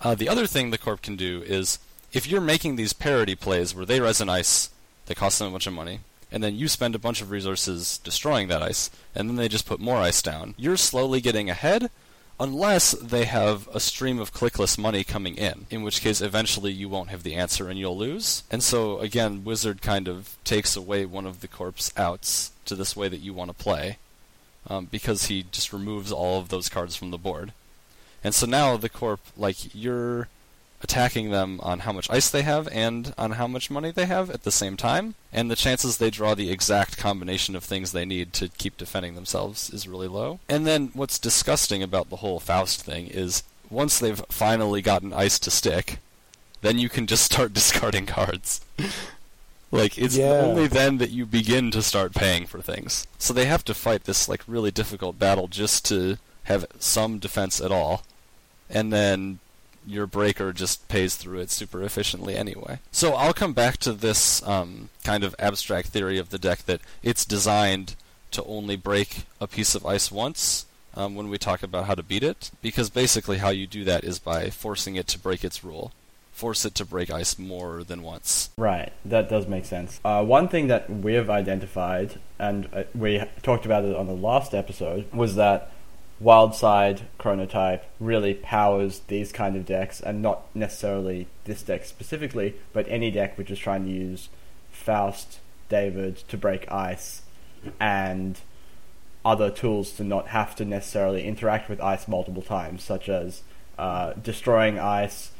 Uh, 0.00 0.14
the 0.14 0.28
other 0.28 0.46
thing 0.46 0.70
the 0.70 0.78
corp 0.78 1.02
can 1.02 1.16
do 1.16 1.42
is 1.42 1.78
if 2.12 2.26
you're 2.26 2.40
making 2.40 2.76
these 2.76 2.92
parody 2.92 3.34
plays 3.34 3.74
where 3.74 3.86
they 3.86 4.00
resin 4.00 4.28
ice, 4.28 4.70
they 5.06 5.14
cost 5.14 5.38
them 5.38 5.48
a 5.48 5.50
bunch 5.50 5.66
of 5.66 5.72
money, 5.72 6.00
and 6.32 6.42
then 6.42 6.56
you 6.56 6.68
spend 6.68 6.94
a 6.94 6.98
bunch 6.98 7.20
of 7.20 7.30
resources 7.30 7.98
destroying 7.98 8.48
that 8.48 8.62
ice, 8.62 8.90
and 9.14 9.28
then 9.28 9.36
they 9.36 9.48
just 9.48 9.66
put 9.66 9.80
more 9.80 9.98
ice 9.98 10.22
down. 10.22 10.54
You're 10.56 10.76
slowly 10.76 11.20
getting 11.20 11.50
ahead, 11.50 11.90
unless 12.38 12.92
they 12.92 13.26
have 13.26 13.68
a 13.74 13.80
stream 13.80 14.18
of 14.18 14.32
clickless 14.32 14.78
money 14.78 15.04
coming 15.04 15.36
in, 15.36 15.66
in 15.68 15.82
which 15.82 16.00
case 16.00 16.22
eventually 16.22 16.72
you 16.72 16.88
won't 16.88 17.10
have 17.10 17.22
the 17.22 17.34
answer 17.34 17.68
and 17.68 17.78
you'll 17.78 17.98
lose. 17.98 18.44
And 18.50 18.62
so 18.62 18.98
again, 19.00 19.44
Wizard 19.44 19.82
kind 19.82 20.08
of 20.08 20.38
takes 20.42 20.74
away 20.74 21.04
one 21.04 21.26
of 21.26 21.42
the 21.42 21.48
corp's 21.48 21.92
outs 21.98 22.52
to 22.64 22.74
this 22.74 22.96
way 22.96 23.08
that 23.08 23.20
you 23.20 23.34
want 23.34 23.50
to 23.50 23.64
play, 23.64 23.98
um, 24.66 24.86
because 24.86 25.26
he 25.26 25.44
just 25.52 25.72
removes 25.72 26.10
all 26.10 26.40
of 26.40 26.48
those 26.48 26.70
cards 26.70 26.96
from 26.96 27.10
the 27.10 27.18
board. 27.18 27.52
And 28.22 28.34
so 28.34 28.46
now 28.46 28.76
the 28.76 28.88
corp, 28.88 29.20
like 29.36 29.74
you're 29.74 30.28
attacking 30.82 31.30
them 31.30 31.60
on 31.62 31.80
how 31.80 31.92
much 31.92 32.08
ice 32.10 32.30
they 32.30 32.40
have 32.42 32.66
and 32.68 33.12
on 33.18 33.32
how 33.32 33.46
much 33.46 33.70
money 33.70 33.90
they 33.90 34.06
have 34.06 34.30
at 34.30 34.44
the 34.44 34.50
same 34.52 34.76
time, 34.76 35.14
and 35.32 35.50
the 35.50 35.56
chances 35.56 35.98
they 35.98 36.10
draw 36.10 36.34
the 36.34 36.50
exact 36.50 36.96
combination 36.96 37.54
of 37.54 37.62
things 37.64 37.92
they 37.92 38.04
need 38.06 38.32
to 38.32 38.48
keep 38.48 38.76
defending 38.78 39.14
themselves 39.14 39.68
is 39.70 39.86
really 39.88 40.08
low. 40.08 40.40
And 40.48 40.66
then 40.66 40.90
what's 40.94 41.18
disgusting 41.18 41.82
about 41.82 42.08
the 42.08 42.16
whole 42.16 42.40
Faust 42.40 42.82
thing 42.82 43.08
is 43.08 43.42
once 43.68 43.98
they've 43.98 44.22
finally 44.30 44.80
gotten 44.82 45.12
ice 45.12 45.38
to 45.40 45.50
stick, 45.50 45.98
then 46.62 46.78
you 46.78 46.88
can 46.88 47.06
just 47.06 47.24
start 47.30 47.52
discarding 47.52 48.06
cards. 48.06 48.60
like 49.70 49.98
it's 49.98 50.16
Yeah. 50.16 50.32
only 50.32 50.66
then 50.66 50.98
that 50.98 51.10
you 51.10 51.26
begin 51.26 51.70
to 51.72 51.82
start 51.82 52.14
paying 52.14 52.46
for 52.46 52.60
things. 52.62 53.06
So 53.18 53.32
they 53.34 53.44
have 53.46 53.64
to 53.66 53.74
fight 53.74 54.04
this 54.04 54.28
like 54.28 54.42
really 54.46 54.70
difficult 54.70 55.18
battle 55.18 55.46
just 55.46 55.84
to 55.86 56.16
have 56.44 56.64
some 56.78 57.18
defense 57.18 57.60
at 57.60 57.70
all. 57.70 58.02
And 58.70 58.92
then 58.92 59.40
your 59.86 60.06
breaker 60.06 60.52
just 60.52 60.86
pays 60.88 61.16
through 61.16 61.40
it 61.40 61.50
super 61.50 61.82
efficiently 61.82 62.36
anyway. 62.36 62.78
So 62.92 63.14
I'll 63.14 63.32
come 63.32 63.52
back 63.52 63.78
to 63.78 63.92
this 63.92 64.46
um, 64.46 64.90
kind 65.04 65.24
of 65.24 65.34
abstract 65.38 65.88
theory 65.88 66.18
of 66.18 66.30
the 66.30 66.38
deck 66.38 66.66
that 66.66 66.80
it's 67.02 67.24
designed 67.24 67.96
to 68.32 68.44
only 68.44 68.76
break 68.76 69.24
a 69.40 69.46
piece 69.46 69.74
of 69.74 69.84
ice 69.84 70.12
once 70.12 70.66
um, 70.94 71.14
when 71.14 71.28
we 71.28 71.38
talk 71.38 71.62
about 71.62 71.86
how 71.86 71.94
to 71.94 72.02
beat 72.02 72.22
it, 72.22 72.50
because 72.62 72.90
basically 72.90 73.38
how 73.38 73.50
you 73.50 73.66
do 73.66 73.84
that 73.84 74.04
is 74.04 74.18
by 74.18 74.50
forcing 74.50 74.96
it 74.96 75.06
to 75.08 75.18
break 75.18 75.44
its 75.44 75.64
rule. 75.64 75.92
Force 76.32 76.64
it 76.64 76.74
to 76.76 76.84
break 76.84 77.10
ice 77.10 77.38
more 77.38 77.84
than 77.84 78.02
once. 78.02 78.50
Right, 78.56 78.92
that 79.04 79.28
does 79.28 79.46
make 79.46 79.66
sense. 79.66 80.00
Uh, 80.04 80.24
one 80.24 80.48
thing 80.48 80.68
that 80.68 80.88
we've 80.88 81.28
identified, 81.28 82.18
and 82.38 82.68
uh, 82.72 82.84
we 82.94 83.22
talked 83.42 83.66
about 83.66 83.84
it 83.84 83.94
on 83.94 84.06
the 84.06 84.14
last 84.14 84.54
episode, 84.54 85.12
was 85.12 85.34
that 85.34 85.70
Wyldside 86.22 87.02
Chronotype 87.18 87.82
really 87.98 88.34
powers 88.34 89.00
these 89.08 89.32
kind 89.32 89.56
of 89.56 89.64
decks, 89.64 90.00
and 90.00 90.20
not 90.20 90.54
necessarily 90.54 91.26
this 91.44 91.62
deck 91.62 91.84
specifically, 91.86 92.54
but 92.72 92.86
any 92.88 93.10
deck 93.10 93.38
which 93.38 93.50
is 93.50 93.58
trying 93.58 93.84
to 93.86 93.90
use 93.90 94.28
Faust, 94.70 95.38
David 95.68 96.16
to 96.28 96.36
break 96.36 96.70
ice, 96.70 97.22
and 97.78 98.40
other 99.24 99.50
tools 99.50 99.92
to 99.92 100.04
not 100.04 100.28
have 100.28 100.54
to 100.56 100.64
necessarily 100.64 101.24
interact 101.24 101.68
with 101.68 101.80
ice 101.80 102.06
multiple 102.06 102.42
times, 102.42 102.82
such 102.82 103.08
as 103.08 103.42
uh, 103.78 104.12
destroying 104.14 104.78
ice, 104.78 105.30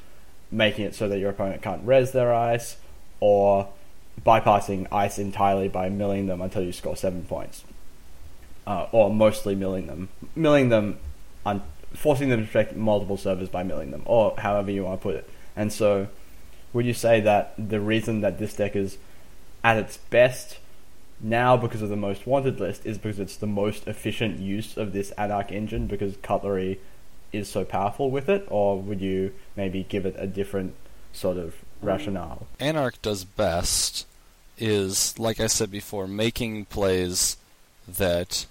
making 0.50 0.86
it 0.86 0.94
so 0.94 1.08
that 1.08 1.18
your 1.18 1.30
opponent 1.30 1.62
can't 1.62 1.84
res 1.84 2.12
their 2.12 2.34
ice, 2.34 2.76
or 3.20 3.68
bypassing 4.24 4.86
ice 4.90 5.18
entirely 5.18 5.68
by 5.68 5.90
milling 5.90 6.26
them 6.26 6.40
until 6.40 6.62
you 6.62 6.72
score 6.72 6.96
seven 6.96 7.22
points. 7.24 7.64
Uh, 8.70 8.86
or 8.92 9.12
mostly 9.12 9.56
milling 9.56 9.88
them. 9.88 10.08
Milling 10.36 10.68
them, 10.68 10.96
un- 11.44 11.60
forcing 11.92 12.28
them 12.28 12.40
to 12.40 12.46
protect 12.46 12.76
multiple 12.76 13.16
servers 13.16 13.48
by 13.48 13.64
milling 13.64 13.90
them, 13.90 14.02
or 14.04 14.32
however 14.38 14.70
you 14.70 14.84
want 14.84 15.00
to 15.00 15.02
put 15.02 15.16
it. 15.16 15.28
And 15.56 15.72
so, 15.72 16.06
would 16.72 16.86
you 16.86 16.94
say 16.94 17.20
that 17.20 17.52
the 17.58 17.80
reason 17.80 18.20
that 18.20 18.38
this 18.38 18.54
deck 18.54 18.76
is 18.76 18.96
at 19.64 19.76
its 19.76 19.96
best 19.96 20.58
now 21.18 21.56
because 21.56 21.82
of 21.82 21.88
the 21.88 21.96
most 21.96 22.28
wanted 22.28 22.60
list 22.60 22.86
is 22.86 22.96
because 22.96 23.18
it's 23.18 23.34
the 23.34 23.48
most 23.48 23.88
efficient 23.88 24.38
use 24.38 24.76
of 24.76 24.92
this 24.92 25.10
Anarch 25.18 25.50
engine 25.50 25.88
because 25.88 26.16
Cutlery 26.18 26.78
is 27.32 27.50
so 27.50 27.64
powerful 27.64 28.08
with 28.08 28.28
it, 28.28 28.46
or 28.48 28.80
would 28.80 29.00
you 29.00 29.32
maybe 29.56 29.82
give 29.88 30.06
it 30.06 30.14
a 30.16 30.28
different 30.28 30.76
sort 31.12 31.38
of 31.38 31.56
rationale? 31.82 32.46
Anarch 32.60 33.02
does 33.02 33.24
best 33.24 34.06
is, 34.58 35.18
like 35.18 35.40
I 35.40 35.48
said 35.48 35.72
before, 35.72 36.06
making 36.06 36.66
plays 36.66 37.36
that 37.88 38.46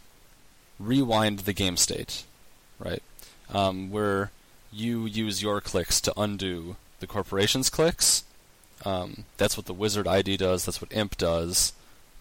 rewind 0.79 1.39
the 1.39 1.53
game 1.53 1.77
state, 1.77 2.23
right? 2.79 3.03
Um, 3.53 3.91
where 3.91 4.31
you 4.71 5.05
use 5.05 5.41
your 5.41 5.61
clicks 5.61 5.99
to 6.01 6.13
undo 6.19 6.75
the 6.99 7.07
corporation's 7.07 7.69
clicks. 7.69 8.23
Um, 8.85 9.25
that's 9.37 9.57
what 9.57 9.65
the 9.65 9.73
Wizard 9.73 10.07
ID 10.07 10.37
does. 10.37 10.65
That's 10.65 10.81
what 10.81 10.93
Imp 10.93 11.17
does. 11.17 11.73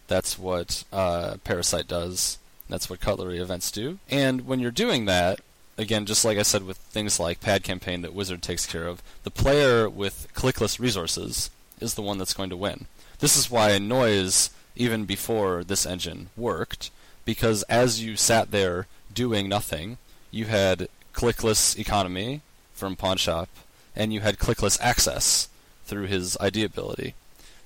That's 0.08 0.38
what 0.38 0.84
uh, 0.92 1.36
Parasite 1.44 1.86
does. 1.86 2.38
That's 2.68 2.90
what 2.90 3.00
Cutlery 3.00 3.38
events 3.38 3.70
do. 3.70 3.98
And 4.10 4.46
when 4.46 4.60
you're 4.60 4.70
doing 4.70 5.04
that, 5.04 5.40
again, 5.76 6.06
just 6.06 6.24
like 6.24 6.38
I 6.38 6.42
said 6.42 6.64
with 6.64 6.76
things 6.76 7.20
like 7.20 7.40
Pad 7.40 7.62
Campaign 7.62 8.02
that 8.02 8.14
Wizard 8.14 8.42
takes 8.42 8.66
care 8.66 8.86
of, 8.86 9.02
the 9.22 9.30
player 9.30 9.88
with 9.88 10.28
clickless 10.34 10.80
resources 10.80 11.50
is 11.80 11.94
the 11.94 12.02
one 12.02 12.18
that's 12.18 12.34
going 12.34 12.50
to 12.50 12.56
win. 12.56 12.86
This 13.20 13.36
is 13.36 13.50
why 13.50 13.76
Noise, 13.78 14.50
even 14.76 15.04
before 15.04 15.64
this 15.64 15.86
engine, 15.86 16.30
worked, 16.36 16.90
because 17.28 17.62
as 17.64 18.02
you 18.02 18.16
sat 18.16 18.52
there 18.52 18.86
doing 19.12 19.50
nothing, 19.50 19.98
you 20.30 20.46
had 20.46 20.88
clickless 21.12 21.78
economy 21.78 22.40
from 22.72 22.96
Pawnshop, 22.96 23.50
and 23.94 24.14
you 24.14 24.20
had 24.20 24.38
clickless 24.38 24.80
access 24.80 25.50
through 25.84 26.06
his 26.06 26.38
ID 26.40 26.64
ability. 26.64 27.12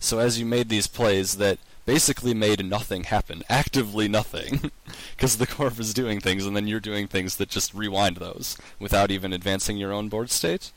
So 0.00 0.18
as 0.18 0.40
you 0.40 0.44
made 0.44 0.68
these 0.68 0.88
plays 0.88 1.36
that 1.36 1.60
basically 1.86 2.34
made 2.34 2.64
nothing 2.64 3.04
happen, 3.04 3.44
actively 3.48 4.08
nothing, 4.08 4.72
because 5.16 5.36
the 5.36 5.46
corp 5.46 5.78
is 5.78 5.94
doing 5.94 6.18
things, 6.18 6.44
and 6.44 6.56
then 6.56 6.66
you're 6.66 6.80
doing 6.80 7.06
things 7.06 7.36
that 7.36 7.48
just 7.48 7.72
rewind 7.72 8.16
those 8.16 8.58
without 8.80 9.12
even 9.12 9.32
advancing 9.32 9.76
your 9.76 9.92
own 9.92 10.08
board 10.08 10.28
state, 10.28 10.72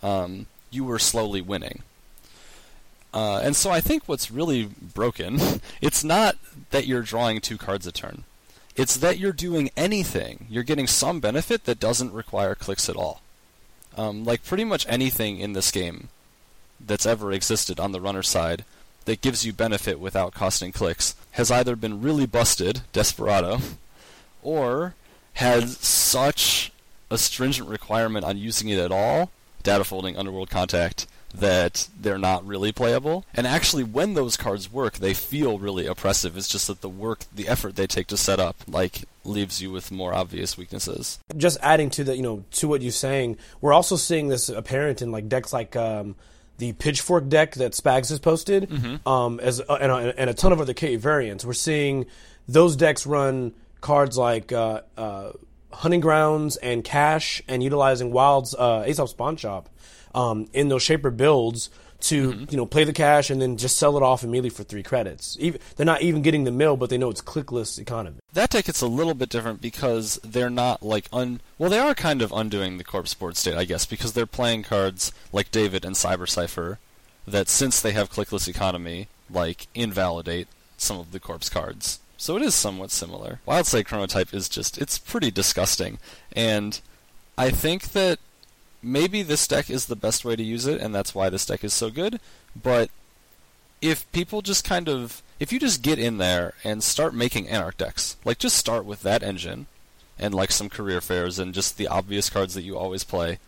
um, 0.00 0.46
you 0.70 0.84
were 0.84 1.00
slowly 1.00 1.40
winning. 1.40 1.82
Uh, 3.12 3.40
and 3.42 3.54
so 3.54 3.70
I 3.70 3.80
think 3.80 4.04
what's 4.06 4.30
really 4.30 4.64
broken, 4.94 5.38
it's 5.80 6.02
not 6.02 6.36
that 6.70 6.86
you're 6.86 7.02
drawing 7.02 7.40
two 7.40 7.58
cards 7.58 7.86
a 7.86 7.92
turn. 7.92 8.24
It's 8.74 8.96
that 8.96 9.18
you're 9.18 9.32
doing 9.32 9.70
anything. 9.76 10.46
You're 10.48 10.62
getting 10.62 10.86
some 10.86 11.20
benefit 11.20 11.64
that 11.64 11.78
doesn't 11.78 12.12
require 12.12 12.54
clicks 12.54 12.88
at 12.88 12.96
all. 12.96 13.20
Um, 13.96 14.24
like 14.24 14.44
pretty 14.44 14.64
much 14.64 14.86
anything 14.88 15.38
in 15.38 15.52
this 15.52 15.70
game 15.70 16.08
that's 16.80 17.04
ever 17.04 17.32
existed 17.32 17.78
on 17.78 17.92
the 17.92 18.00
runner 18.00 18.22
side 18.22 18.64
that 19.04 19.20
gives 19.20 19.44
you 19.44 19.52
benefit 19.52 20.00
without 20.00 20.32
costing 20.32 20.72
clicks 20.72 21.14
has 21.32 21.50
either 21.50 21.76
been 21.76 22.00
really 22.00 22.26
busted, 22.26 22.82
Desperado, 22.92 23.58
or 24.42 24.94
has 25.34 25.76
such 25.78 26.72
a 27.10 27.18
stringent 27.18 27.68
requirement 27.68 28.24
on 28.24 28.38
using 28.38 28.68
it 28.68 28.78
at 28.78 28.92
all, 28.92 29.30
data 29.62 29.84
folding, 29.84 30.16
underworld 30.16 30.50
contact, 30.50 31.06
that 31.34 31.88
they're 31.98 32.18
not 32.18 32.46
really 32.46 32.72
playable. 32.72 33.24
And 33.34 33.46
actually, 33.46 33.84
when 33.84 34.14
those 34.14 34.36
cards 34.36 34.70
work, 34.70 34.94
they 34.94 35.14
feel 35.14 35.58
really 35.58 35.86
oppressive. 35.86 36.36
It's 36.36 36.48
just 36.48 36.66
that 36.66 36.80
the 36.80 36.88
work, 36.88 37.20
the 37.34 37.48
effort 37.48 37.76
they 37.76 37.86
take 37.86 38.06
to 38.08 38.16
set 38.16 38.38
up, 38.38 38.56
like, 38.68 39.04
leaves 39.24 39.62
you 39.62 39.70
with 39.70 39.90
more 39.90 40.12
obvious 40.12 40.58
weaknesses. 40.58 41.18
just 41.36 41.58
adding 41.62 41.90
to 41.90 42.04
the 42.04 42.16
you 42.16 42.22
know 42.22 42.44
to 42.52 42.68
what 42.68 42.82
you're 42.82 42.90
saying, 42.90 43.36
we're 43.60 43.72
also 43.72 43.96
seeing 43.96 44.28
this 44.28 44.48
apparent 44.48 45.00
in 45.02 45.12
like 45.12 45.28
decks 45.28 45.52
like 45.52 45.76
um, 45.76 46.16
the 46.58 46.72
Pitchfork 46.72 47.28
deck 47.28 47.54
that 47.54 47.72
Spags 47.72 48.08
has 48.10 48.18
posted, 48.18 48.70
um, 49.06 49.40
as 49.40 49.60
uh, 49.60 49.78
and, 49.80 49.92
a, 49.92 50.20
and 50.20 50.30
a 50.30 50.34
ton 50.34 50.52
of 50.52 50.60
other 50.60 50.74
K 50.74 50.96
variants. 50.96 51.44
We're 51.44 51.52
seeing 51.54 52.06
those 52.48 52.76
decks 52.76 53.06
run 53.06 53.54
cards 53.80 54.18
like 54.18 54.52
uh, 54.52 54.82
uh, 54.96 55.32
Hunting 55.72 56.00
Grounds 56.00 56.56
and 56.56 56.84
Cache, 56.84 57.42
and 57.48 57.62
utilizing 57.62 58.12
Wild's 58.12 58.54
uh, 58.54 58.84
Aesop's 58.86 59.12
Pawn 59.12 59.36
Shop 59.36 59.68
um, 60.14 60.48
in 60.52 60.68
those 60.68 60.82
Shaper 60.82 61.10
builds 61.10 61.70
to 62.02 62.46
you 62.50 62.56
know 62.56 62.66
play 62.66 62.84
the 62.84 62.92
cache 62.92 63.30
and 63.30 63.40
then 63.40 63.56
just 63.56 63.78
sell 63.78 63.96
it 63.96 64.02
off 64.02 64.24
immediately 64.24 64.50
for 64.50 64.64
three 64.64 64.82
credits. 64.82 65.36
Even, 65.40 65.60
they're 65.76 65.86
not 65.86 66.02
even 66.02 66.22
getting 66.22 66.44
the 66.44 66.50
mill, 66.50 66.76
but 66.76 66.90
they 66.90 66.98
know 66.98 67.10
it's 67.10 67.22
clickless 67.22 67.78
economy. 67.78 68.16
That 68.32 68.50
deck 68.50 68.68
it's 68.68 68.80
a 68.80 68.86
little 68.86 69.14
bit 69.14 69.28
different 69.28 69.60
because 69.60 70.18
they're 70.24 70.50
not 70.50 70.82
like 70.82 71.08
un. 71.12 71.40
Well, 71.58 71.70
they 71.70 71.78
are 71.78 71.94
kind 71.94 72.20
of 72.20 72.32
undoing 72.32 72.78
the 72.78 72.84
corp's 72.84 73.14
board 73.14 73.36
state, 73.36 73.54
I 73.54 73.64
guess, 73.64 73.86
because 73.86 74.12
they're 74.12 74.26
playing 74.26 74.64
cards 74.64 75.12
like 75.32 75.50
David 75.50 75.84
and 75.84 75.94
Cyber-Cypher 75.94 76.78
that, 77.26 77.48
since 77.48 77.80
they 77.80 77.92
have 77.92 78.10
clickless 78.10 78.48
economy, 78.48 79.08
like 79.30 79.68
invalidate 79.74 80.48
some 80.76 80.98
of 80.98 81.12
the 81.12 81.20
corp's 81.20 81.48
cards. 81.48 82.00
So 82.22 82.36
it 82.36 82.42
is 82.42 82.54
somewhat 82.54 82.92
similar. 82.92 83.40
Wyldside 83.48 83.82
Chronotype 83.82 84.32
is 84.32 84.48
just 84.48 84.78
it's 84.78 84.96
pretty 84.96 85.32
disgusting, 85.32 85.98
and 86.36 86.80
I 87.36 87.50
think 87.50 87.88
that 87.94 88.20
maybe 88.80 89.24
this 89.24 89.48
deck 89.48 89.68
is 89.68 89.86
the 89.86 89.96
best 89.96 90.24
way 90.24 90.36
to 90.36 90.42
use 90.44 90.64
it, 90.64 90.80
and 90.80 90.94
that's 90.94 91.16
why 91.16 91.28
this 91.30 91.44
deck 91.44 91.64
is 91.64 91.72
so 91.74 91.90
good. 91.90 92.20
But 92.54 92.90
if 93.80 94.10
people 94.12 94.40
just 94.40 94.62
kind 94.62 94.88
of 94.88 95.20
if 95.40 95.52
you 95.52 95.58
just 95.58 95.82
get 95.82 95.98
in 95.98 96.18
there 96.18 96.54
and 96.62 96.84
start 96.84 97.12
making 97.12 97.48
anarch 97.48 97.78
decks 97.78 98.16
like 98.24 98.38
just 98.38 98.56
start 98.56 98.84
with 98.84 99.02
that 99.02 99.24
engine 99.24 99.66
and 100.16 100.32
like 100.32 100.52
some 100.52 100.68
career 100.68 101.00
fairs 101.00 101.40
and 101.40 101.52
just 101.52 101.76
the 101.76 101.88
obvious 101.88 102.30
cards 102.30 102.54
that 102.54 102.62
you 102.62 102.78
always 102.78 103.02
play 103.02 103.40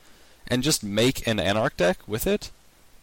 and 0.48 0.64
just 0.64 0.82
make 0.82 1.24
an 1.28 1.38
anarch 1.38 1.76
deck 1.76 1.98
with 2.08 2.26
it 2.26 2.50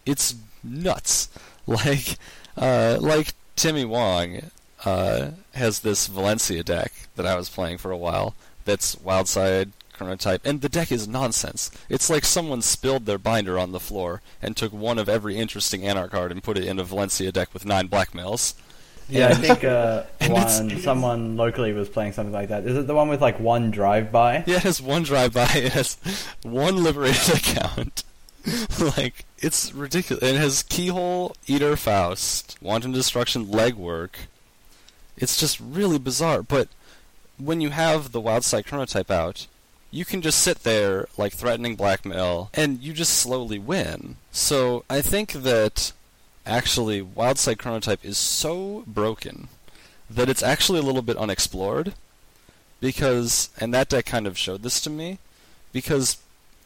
it's 0.04 0.34
nuts 0.62 1.30
like 1.66 2.18
uh, 2.58 2.98
like 3.00 3.32
timmy 3.56 3.86
wong 3.86 4.42
uh, 4.84 5.30
has 5.54 5.80
this 5.80 6.06
valencia 6.06 6.62
deck 6.62 6.92
that 7.16 7.26
i 7.26 7.36
was 7.36 7.48
playing 7.48 7.78
for 7.78 7.90
a 7.90 7.96
while 7.96 8.34
that's 8.64 8.96
wyldside 8.96 9.70
chronotype 9.96 10.40
and 10.44 10.60
the 10.60 10.68
deck 10.68 10.90
is 10.90 11.06
nonsense 11.06 11.70
it's 11.88 12.08
like 12.10 12.24
someone 12.24 12.62
spilled 12.62 13.06
their 13.06 13.18
binder 13.18 13.58
on 13.58 13.72
the 13.72 13.80
floor 13.80 14.20
and 14.40 14.56
took 14.56 14.72
one 14.72 14.98
of 14.98 15.08
every 15.08 15.36
interesting 15.36 15.86
anarch 15.86 16.10
card 16.10 16.32
and 16.32 16.42
put 16.42 16.56
it 16.56 16.64
in 16.64 16.78
a 16.78 16.84
valencia 16.84 17.30
deck 17.30 17.52
with 17.52 17.64
nine 17.66 17.88
blackmails 17.88 18.54
Yeah, 19.08 19.28
I 19.28 19.34
think 19.34 19.62
uh, 19.64 20.04
one 20.28 20.80
someone 20.80 21.36
locally 21.36 21.72
was 21.72 21.88
playing 21.88 22.12
something 22.12 22.32
like 22.32 22.48
that. 22.48 22.64
Is 22.64 22.76
it 22.78 22.86
the 22.86 22.94
one 22.94 23.08
with 23.08 23.20
like 23.20 23.38
one 23.40 23.70
drive 23.70 24.10
by? 24.10 24.42
Yeah, 24.46 24.56
it 24.56 24.62
has 24.62 24.80
one 24.80 25.02
drive 25.02 25.34
by, 25.34 25.48
it 25.54 25.72
has 25.72 25.98
one 26.42 26.82
liberated 26.82 27.36
account. 27.36 28.04
like 28.96 29.24
it's 29.38 29.72
ridiculous. 29.74 30.22
It 30.22 30.36
has 30.36 30.62
Keyhole, 30.62 31.34
Eater, 31.46 31.76
Faust, 31.76 32.56
Wanton 32.62 32.92
Destruction, 32.92 33.46
Legwork. 33.46 34.14
It's 35.16 35.38
just 35.38 35.60
really 35.60 35.98
bizarre. 35.98 36.42
But 36.42 36.68
when 37.38 37.60
you 37.60 37.70
have 37.70 38.12
the 38.12 38.20
Wyldside 38.20 38.64
Chronotype 38.64 39.10
out, 39.10 39.46
you 39.90 40.04
can 40.04 40.22
just 40.22 40.38
sit 40.38 40.62
there 40.62 41.08
like 41.18 41.32
threatening 41.32 41.76
blackmail, 41.76 42.50
and 42.54 42.80
you 42.80 42.92
just 42.92 43.12
slowly 43.12 43.58
win. 43.58 44.16
So 44.30 44.84
I 44.88 45.02
think 45.02 45.32
that 45.32 45.92
actually 46.46 47.02
Wyldside 47.02 47.56
Chronotype 47.56 48.04
is 48.04 48.18
so 48.18 48.84
broken 48.86 49.48
that 50.08 50.28
it's 50.28 50.42
actually 50.42 50.78
a 50.78 50.82
little 50.82 51.02
bit 51.02 51.16
unexplored 51.16 51.94
because 52.80 53.50
and 53.58 53.72
that 53.72 53.88
deck 53.88 54.06
kind 54.06 54.26
of 54.26 54.36
showed 54.36 54.62
this 54.62 54.80
to 54.80 54.90
me 54.90 55.18
because 55.72 56.18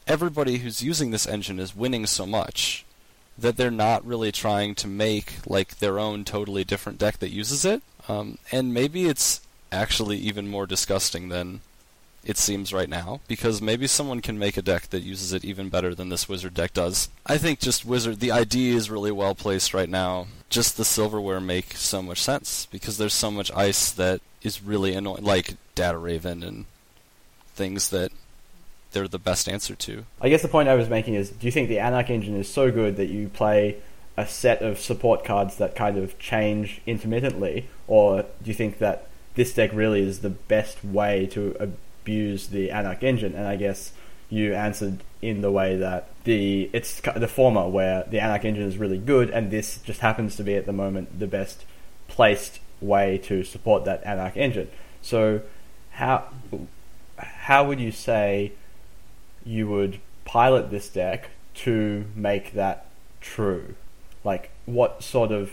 everybody 0.07 0.59
who's 0.59 0.83
using 0.83 1.11
this 1.11 1.27
engine 1.27 1.61
is 1.61 1.77
winning 1.77 2.07
so 2.07 2.27
much 2.27 2.85
that 3.39 3.57
they're 3.57 3.71
not 3.71 4.05
really 4.07 4.33
trying 4.33 4.75
to 4.75 4.89
make 4.89 5.35
like 5.47 5.79
their 5.79 5.99
own 5.99 6.25
totally 6.25 6.65
different 6.65 6.99
deck 6.99 7.19
that 7.19 7.31
uses 7.31 7.65
it 7.65 7.83
um, 8.09 8.39
and 8.53 8.73
maybe 8.73 9.07
it's 9.07 9.41
actually 9.73 10.17
even 10.19 10.49
more 10.49 10.67
disgusting 10.67 11.29
than 11.29 11.61
it 12.25 12.37
seems 12.37 12.73
right 12.73 12.89
now, 12.89 13.21
because 13.29 13.63
maybe 13.63 13.87
someone 13.87 14.21
can 14.21 14.39
make 14.39 14.57
a 14.57 14.63
deck 14.63 14.89
that 14.91 15.03
uses 15.03 15.33
it 15.33 15.45
even 15.45 15.69
better 15.69 15.95
than 15.95 16.09
this 16.09 16.29
wizard 16.29 16.55
deck 16.55 16.73
does. 16.73 17.09
I 17.25 17.39
think 17.39 17.61
just 17.61 17.85
wizard, 17.85 18.19
the 18.19 18.33
ID 18.33 18.71
is 18.71 18.91
really 18.91 19.13
well 19.13 19.35
placed 19.35 19.73
right 19.73 19.89
now. 19.89 20.27
Just 20.49 20.77
the 20.77 20.85
silverware 20.85 21.41
make 21.41 21.75
so 21.75 22.03
much 22.03 22.21
sense 22.21 22.67
because 22.67 22.99
there's 22.99 23.15
so 23.15 23.31
much 23.31 23.53
ice 23.53 23.93
that 23.93 24.21
is 24.43 24.63
really 24.63 24.95
annoying, 24.95 25.23
like 25.23 25.55
Data 25.77 25.99
Raven 25.99 26.43
and 26.43 26.67
things 27.55 27.91
that 27.91 28.11
they're 28.91 29.07
the 29.07 29.19
best 29.19 29.49
answer 29.49 29.77
to. 29.77 30.05
I 30.21 30.29
guess 30.29 30.43
the 30.43 30.49
point 30.49 30.69
I 30.69 30.75
was 30.75 30.89
making 30.89 31.15
is, 31.15 31.31
do 31.31 31.47
you 31.47 31.53
think 31.53 31.69
the 31.69 31.79
Anarch 31.79 32.11
engine 32.11 32.35
is 32.35 32.49
so 32.49 32.73
good 32.73 32.97
that 32.97 33.07
you 33.07 33.29
play 33.29 33.77
a 34.17 34.27
set 34.27 34.63
of 34.63 34.79
support 34.79 35.25
cards 35.25 35.57
that 35.57 35.77
kind 35.77 35.99
of 35.99 36.19
change 36.19 36.81
intermittently, 36.87 37.69
or 37.87 38.23
do 38.23 38.49
you 38.49 38.55
think 38.55 38.79
that 38.79 39.09
this 39.35 39.53
deck 39.53 39.71
really 39.73 40.01
is 40.01 40.21
the 40.21 40.31
best 40.31 40.85
way 40.85 41.27
to 41.27 41.55
abuse 41.61 42.49
the 42.49 42.71
Anarch 42.71 43.03
engine, 43.03 43.35
and 43.35 43.47
I 43.47 43.57
guess 43.57 43.93
you 44.29 44.55
answered 44.55 45.03
in 45.23 45.41
the 45.41 45.53
way 45.53 45.77
that 45.77 46.09
the 46.25 46.71
it's 46.73 47.01
the 47.01 47.29
former, 47.29 47.69
where 47.69 48.05
the 48.05 48.19
Anarch 48.19 48.45
engine 48.45 48.65
is 48.65 48.79
really 48.79 48.99
good, 48.99 49.31
and 49.31 49.51
this 49.51 49.79
just 49.79 50.01
happens 50.01 50.37
to 50.37 50.43
be 50.43 50.55
at 50.55 50.67
the 50.67 50.73
moment 50.73 51.19
the 51.19 51.27
best 51.27 51.65
placed 52.09 52.61
way 52.81 53.19
to 53.19 53.45
support 53.45 53.85
that 53.85 54.03
Anarch 54.05 54.37
engine. 54.37 54.69
So, 55.03 55.43
how 55.91 56.25
how 57.19 57.67
would 57.67 57.81
you 57.81 57.93
say 57.93 58.53
you 59.45 59.69
would 59.69 60.01
pilot 60.25 60.71
this 60.71 60.89
deck 60.89 61.31
to 61.55 62.07
make 62.15 62.53
that 62.55 62.87
true? 63.21 63.75
Like, 64.27 64.51
what 64.67 65.03
sort 65.03 65.31
of 65.31 65.53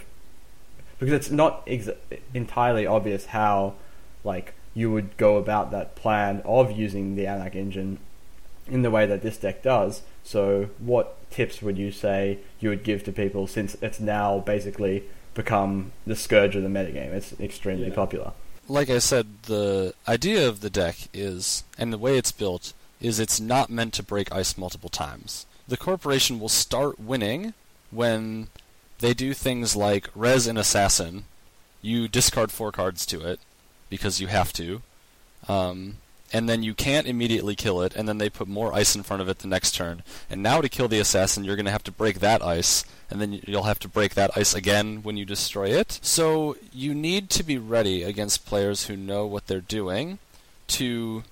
because 0.99 1.13
it's 1.13 1.31
not 1.31 1.63
ex- 1.67 1.89
entirely 2.33 2.85
obvious 2.87 3.27
how 3.27 3.73
like 4.23 4.53
you 4.73 4.91
would 4.91 5.17
go 5.17 5.37
about 5.37 5.71
that 5.71 5.95
plan 5.95 6.41
of 6.45 6.71
using 6.71 7.15
the 7.15 7.27
Anarch 7.27 7.55
engine 7.55 7.99
in 8.67 8.81
the 8.81 8.91
way 8.91 9.05
that 9.05 9.21
this 9.21 9.37
deck 9.37 9.61
does. 9.61 10.01
So, 10.23 10.69
what 10.79 11.29
tips 11.29 11.61
would 11.61 11.77
you 11.77 11.91
say 11.91 12.39
you 12.59 12.69
would 12.69 12.83
give 12.83 13.03
to 13.03 13.11
people 13.11 13.47
since 13.47 13.75
it's 13.81 13.99
now 13.99 14.39
basically 14.39 15.03
become 15.33 15.91
the 16.07 16.15
scourge 16.15 16.55
of 16.55 16.63
the 16.63 16.69
metagame? 16.69 17.11
It's 17.11 17.37
extremely 17.39 17.89
yeah. 17.89 17.95
popular. 17.95 18.31
Like 18.69 18.89
I 18.89 18.99
said, 18.99 19.43
the 19.43 19.93
idea 20.07 20.47
of 20.47 20.61
the 20.61 20.69
deck 20.69 20.95
is, 21.13 21.65
and 21.77 21.91
the 21.91 21.97
way 21.97 22.17
it's 22.17 22.31
built, 22.31 22.73
is 23.01 23.19
it's 23.19 23.41
not 23.41 23.69
meant 23.69 23.93
to 23.95 24.03
break 24.03 24.31
ice 24.31 24.57
multiple 24.57 24.89
times. 24.89 25.45
The 25.67 25.75
corporation 25.75 26.39
will 26.39 26.49
start 26.49 26.99
winning 26.99 27.53
when 27.91 28.47
they 29.03 29.13
do 29.13 29.33
things 29.33 29.75
like 29.75 30.09
res 30.15 30.47
an 30.47 30.57
assassin. 30.57 31.25
You 31.81 32.07
discard 32.07 32.51
four 32.51 32.71
cards 32.71 33.05
to 33.07 33.19
it, 33.19 33.41
because 33.89 34.21
you 34.21 34.27
have 34.27 34.53
to. 34.53 34.81
Um, 35.49 35.97
and 36.31 36.47
then 36.47 36.63
you 36.63 36.73
can't 36.73 37.05
immediately 37.05 37.53
kill 37.53 37.81
it, 37.81 37.93
and 37.95 38.07
then 38.07 38.17
they 38.17 38.29
put 38.29 38.47
more 38.47 38.73
ice 38.73 38.95
in 38.95 39.03
front 39.03 39.21
of 39.21 39.27
it 39.27 39.39
the 39.39 39.47
next 39.47 39.75
turn. 39.75 40.03
And 40.29 40.41
now 40.41 40.61
to 40.61 40.69
kill 40.69 40.87
the 40.87 41.01
assassin, 41.01 41.43
you're 41.43 41.57
going 41.57 41.65
to 41.65 41.71
have 41.71 41.83
to 41.83 41.91
break 41.91 42.21
that 42.21 42.41
ice, 42.41 42.85
and 43.11 43.19
then 43.19 43.41
you'll 43.45 43.63
have 43.63 43.77
to 43.79 43.89
break 43.89 44.15
that 44.15 44.31
ice 44.37 44.55
again 44.55 45.03
when 45.03 45.17
you 45.17 45.25
destroy 45.25 45.67
it. 45.67 45.99
So 46.01 46.55
you 46.71 46.95
need 46.95 47.29
to 47.31 47.43
be 47.43 47.57
ready 47.57 48.03
against 48.03 48.45
players 48.45 48.85
who 48.85 48.95
know 48.95 49.25
what 49.25 49.47
they're 49.47 49.59
doing 49.59 50.19
to 50.69 51.23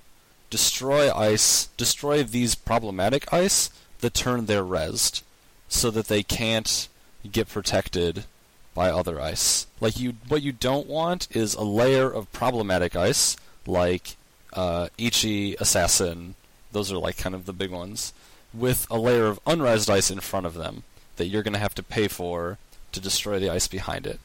destroy 0.50 1.10
ice, 1.10 1.68
destroy 1.78 2.22
these 2.22 2.54
problematic 2.54 3.32
ice 3.34 3.70
the 4.02 4.10
turn 4.10 4.46
they're 4.46 4.62
resed, 4.64 5.22
so 5.70 5.90
that 5.90 6.10
they 6.10 6.22
can't 6.22 6.90
get 7.30 7.50
protected 7.50 8.26
by 8.74 8.90
other 8.90 9.20
ice. 9.20 9.68
Like 9.80 10.00
you, 10.00 10.14
what 10.28 10.42
you 10.42 10.52
don't 10.52 10.88
want 10.88 11.28
is 11.36 11.54
a 11.54 11.64
layer 11.64 12.10
of 12.10 12.32
problematic 12.32 12.96
ice, 12.96 13.36
like 13.66 14.16
uh, 14.54 14.90
Ichi 14.98 15.56
Assassin. 15.60 16.36
Those 16.72 16.92
are 16.92 16.98
like 16.98 17.18
kind 17.18 17.36
of 17.36 17.46
the 17.46 17.54
big 17.54 17.72
ones, 17.72 18.14
with 18.54 18.88
a 18.90 18.98
layer 18.98 19.28
of 19.28 19.40
unresed 19.46 19.90
ice 19.90 20.10
in 20.10 20.20
front 20.20 20.46
of 20.46 20.54
them 20.54 20.84
that 21.18 21.28
you're 21.28 21.44
going 21.44 21.54
to 21.54 21.60
have 21.60 21.76
to 21.76 21.84
pay 21.84 22.08
for 22.08 22.58
to 22.92 23.00
destroy 23.00 23.40
the 23.40 23.50
ice 23.50 23.68
behind 23.68 24.08
it. 24.08 24.20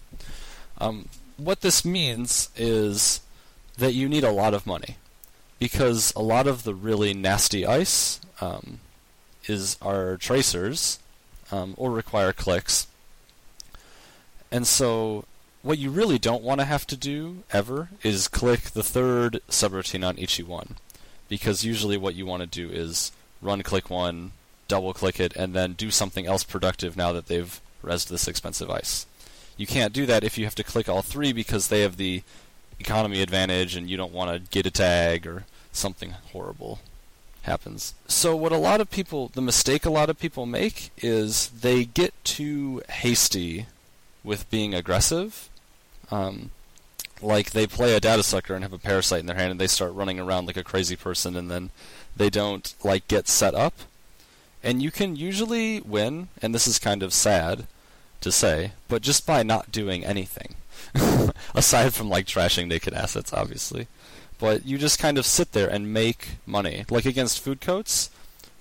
Um, 0.78 1.08
what 1.36 1.60
this 1.60 1.84
means 1.84 2.50
is 2.56 3.20
that 3.78 3.92
you 3.92 4.08
need 4.08 4.24
a 4.24 4.30
lot 4.30 4.54
of 4.54 4.66
money 4.66 4.96
because 5.58 6.12
a 6.14 6.22
lot 6.22 6.46
of 6.46 6.64
the 6.64 6.74
really 6.74 7.14
nasty 7.14 7.66
ice 7.66 8.20
um, 8.40 8.80
is 9.46 9.76
our 9.82 10.16
tracers 10.16 10.98
um, 11.50 11.74
or 11.76 11.90
require 11.90 12.32
clicks 12.32 12.86
and 14.50 14.66
so, 14.66 15.24
what 15.62 15.78
you 15.78 15.90
really 15.90 16.18
don't 16.18 16.42
want 16.42 16.60
to 16.60 16.64
have 16.64 16.86
to 16.88 16.96
do 16.96 17.42
ever 17.52 17.88
is 18.02 18.28
click 18.28 18.70
the 18.70 18.82
third 18.82 19.40
subroutine 19.48 20.06
on 20.06 20.18
each 20.18 20.38
one, 20.40 20.76
because 21.28 21.64
usually 21.64 21.96
what 21.96 22.14
you 22.14 22.26
want 22.26 22.40
to 22.40 22.46
do 22.46 22.72
is 22.72 23.10
run 23.42 23.62
click 23.62 23.90
one, 23.90 24.32
double 24.68 24.94
click 24.94 25.18
it, 25.18 25.34
and 25.34 25.54
then 25.54 25.72
do 25.72 25.90
something 25.90 26.26
else 26.26 26.44
productive 26.44 26.96
now 26.96 27.12
that 27.12 27.26
they've 27.26 27.60
resed 27.82 28.08
this 28.08 28.28
expensive 28.28 28.70
ice. 28.70 29.06
You 29.56 29.66
can't 29.66 29.92
do 29.92 30.06
that 30.06 30.22
if 30.22 30.38
you 30.38 30.44
have 30.44 30.54
to 30.56 30.64
click 30.64 30.88
all 30.88 31.02
three 31.02 31.32
because 31.32 31.68
they 31.68 31.80
have 31.80 31.96
the 31.96 32.22
economy 32.78 33.22
advantage 33.22 33.74
and 33.74 33.88
you 33.90 33.96
don't 33.96 34.12
want 34.12 34.30
to 34.30 34.50
get 34.50 34.66
a 34.66 34.70
tag 34.70 35.26
or 35.26 35.44
something 35.72 36.10
horrible 36.32 36.78
happens. 37.46 37.94
So 38.06 38.36
what 38.36 38.52
a 38.52 38.58
lot 38.58 38.80
of 38.80 38.90
people 38.90 39.30
the 39.34 39.40
mistake 39.40 39.84
a 39.84 39.90
lot 39.90 40.10
of 40.10 40.18
people 40.18 40.46
make 40.46 40.90
is 40.98 41.48
they 41.48 41.84
get 41.84 42.12
too 42.24 42.82
hasty 42.88 43.66
with 44.22 44.50
being 44.50 44.74
aggressive. 44.74 45.48
Um, 46.10 46.50
like 47.22 47.52
they 47.52 47.66
play 47.66 47.94
a 47.94 48.00
data 48.00 48.22
sucker 48.22 48.54
and 48.54 48.62
have 48.62 48.72
a 48.72 48.78
parasite 48.78 49.20
in 49.20 49.26
their 49.26 49.36
hand 49.36 49.52
and 49.52 49.60
they 49.60 49.66
start 49.66 49.94
running 49.94 50.20
around 50.20 50.46
like 50.46 50.56
a 50.56 50.64
crazy 50.64 50.96
person 50.96 51.34
and 51.36 51.50
then 51.50 51.70
they 52.14 52.30
don't 52.30 52.74
like 52.84 53.08
get 53.08 53.28
set 53.28 53.54
up. 53.54 53.74
And 54.62 54.82
you 54.82 54.90
can 54.90 55.14
usually 55.14 55.80
win, 55.80 56.28
and 56.42 56.54
this 56.54 56.66
is 56.66 56.78
kind 56.78 57.02
of 57.02 57.12
sad 57.12 57.66
to 58.20 58.32
say, 58.32 58.72
but 58.88 59.02
just 59.02 59.24
by 59.26 59.42
not 59.42 59.70
doing 59.70 60.04
anything. 60.04 60.56
Aside 61.54 61.94
from 61.94 62.08
like 62.08 62.26
trashing 62.26 62.66
naked 62.66 62.92
assets, 62.92 63.32
obviously. 63.32 63.86
But 64.38 64.66
you 64.66 64.78
just 64.78 64.98
kind 64.98 65.18
of 65.18 65.26
sit 65.26 65.52
there 65.52 65.68
and 65.68 65.92
make 65.92 66.36
money. 66.44 66.84
Like 66.90 67.06
against 67.06 67.40
food 67.40 67.60
coats, 67.60 68.10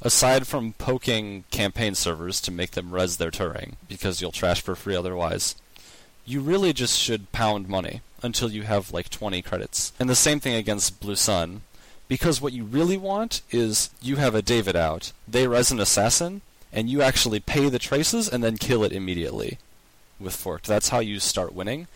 aside 0.01 0.47
from 0.47 0.73
poking 0.73 1.43
campaign 1.51 1.95
servers 1.95 2.39
to 2.41 2.51
make 2.51 2.71
them 2.71 2.93
res 2.93 3.17
their 3.17 3.31
Turing, 3.31 3.73
because 3.88 4.21
you'll 4.21 4.31
trash 4.31 4.61
for 4.61 4.75
free 4.75 4.95
otherwise, 4.95 5.55
you 6.25 6.41
really 6.41 6.73
just 6.73 6.99
should 6.99 7.31
pound 7.31 7.67
money 7.67 8.01
until 8.23 8.51
you 8.51 8.63
have 8.63 8.93
like 8.93 9.09
20 9.09 9.41
credits. 9.41 9.93
And 9.99 10.09
the 10.09 10.15
same 10.15 10.39
thing 10.39 10.55
against 10.55 10.99
Blue 10.99 11.15
Sun, 11.15 11.61
because 12.07 12.41
what 12.41 12.53
you 12.53 12.63
really 12.63 12.97
want 12.97 13.41
is 13.51 13.89
you 14.01 14.15
have 14.15 14.35
a 14.35 14.41
David 14.41 14.75
out, 14.75 15.11
they 15.27 15.47
res 15.47 15.71
an 15.71 15.79
assassin, 15.79 16.41
and 16.71 16.89
you 16.89 17.01
actually 17.01 17.39
pay 17.39 17.69
the 17.69 17.79
traces 17.79 18.27
and 18.27 18.43
then 18.43 18.57
kill 18.57 18.83
it 18.83 18.91
immediately 18.91 19.59
with 20.19 20.35
Forked. 20.35 20.67
That's 20.67 20.89
how 20.89 20.99
you 20.99 21.19
start 21.19 21.53
winning. 21.53 21.88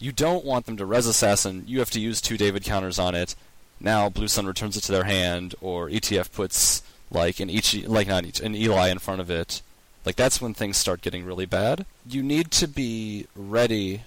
You 0.00 0.12
don't 0.12 0.44
want 0.44 0.66
them 0.66 0.78
to 0.78 0.86
res 0.86 1.06
assassin, 1.06 1.64
you 1.66 1.78
have 1.78 1.90
to 1.90 2.00
use 2.00 2.20
two 2.20 2.36
David 2.36 2.64
counters 2.64 2.98
on 2.98 3.14
it. 3.14 3.36
Now 3.78 4.08
Blue 4.08 4.28
Sun 4.28 4.46
returns 4.46 4.76
it 4.76 4.80
to 4.84 4.92
their 4.92 5.04
hand, 5.04 5.54
or 5.60 5.88
ETF 5.88 6.32
puts 6.32 6.82
like 7.10 7.38
an 7.38 7.50
like 7.86 8.08
not 8.08 8.40
an 8.40 8.56
Eli 8.56 8.88
in 8.88 8.98
front 8.98 9.20
of 9.20 9.30
it. 9.30 9.62
Like 10.04 10.16
that's 10.16 10.40
when 10.40 10.54
things 10.54 10.76
start 10.76 11.02
getting 11.02 11.24
really 11.24 11.46
bad. 11.46 11.84
You 12.06 12.22
need 12.22 12.50
to 12.52 12.66
be 12.66 13.26
ready 13.36 14.02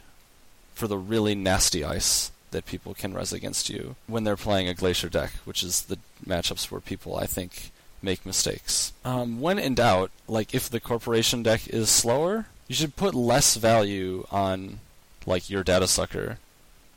for 0.74 0.88
the 0.88 0.98
really 0.98 1.36
nasty 1.36 1.84
ice 1.84 2.32
that 2.52 2.66
people 2.66 2.94
can 2.94 3.14
res 3.14 3.32
against 3.32 3.70
you 3.70 3.96
when 4.08 4.24
they're 4.24 4.36
playing 4.36 4.68
a 4.68 4.74
glacier 4.74 5.10
deck, 5.10 5.32
which 5.46 5.64
is 5.64 5.84
the 5.84 6.00
matchups 6.26 6.72
where 6.72 6.82
people 6.82 7.16
I 7.16 7.26
think 7.26 7.72
make 8.02 8.26
mistakes. 8.26 8.94
Um, 9.06 9.40
when 9.40 9.60
in 9.60 9.76
doubt, 9.76 10.12
like 10.28 10.54
if 10.54 10.70
the 10.70 10.80
corporation 10.80 11.44
deck 11.44 11.68
is 11.68 11.90
slower, 11.90 12.48
you 12.68 12.76
should 12.76 12.96
put 12.96 13.14
less 13.14 13.56
value 13.56 14.26
on 14.32 14.80
like 15.28 15.50
your 15.50 15.64
data 15.64 15.88
sucker, 15.88 16.38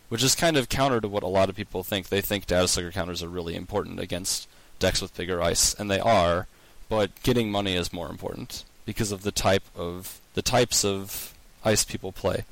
which 0.08 0.22
is 0.22 0.34
kind 0.34 0.56
of 0.56 0.68
counter 0.68 1.00
to 1.00 1.08
what 1.08 1.22
a 1.22 1.28
lot 1.28 1.48
of 1.48 1.56
people 1.56 1.82
think. 1.82 2.08
They 2.08 2.20
think 2.20 2.46
data 2.46 2.68
sucker 2.68 2.92
counters 2.92 3.22
are 3.22 3.28
really 3.28 3.56
important 3.56 4.00
against 4.00 4.48
decks 4.78 5.00
with 5.00 5.16
bigger 5.16 5.42
ice, 5.42 5.74
and 5.74 5.90
they 5.90 6.00
are, 6.00 6.46
but 6.88 7.10
getting 7.22 7.50
money 7.50 7.74
is 7.74 7.92
more 7.92 8.10
important 8.10 8.64
because 8.84 9.12
of 9.12 9.22
the 9.22 9.32
type 9.32 9.64
of 9.74 10.20
the 10.34 10.42
types 10.42 10.84
of 10.84 11.34
ice 11.64 11.84
people 11.84 12.12
play. 12.12 12.44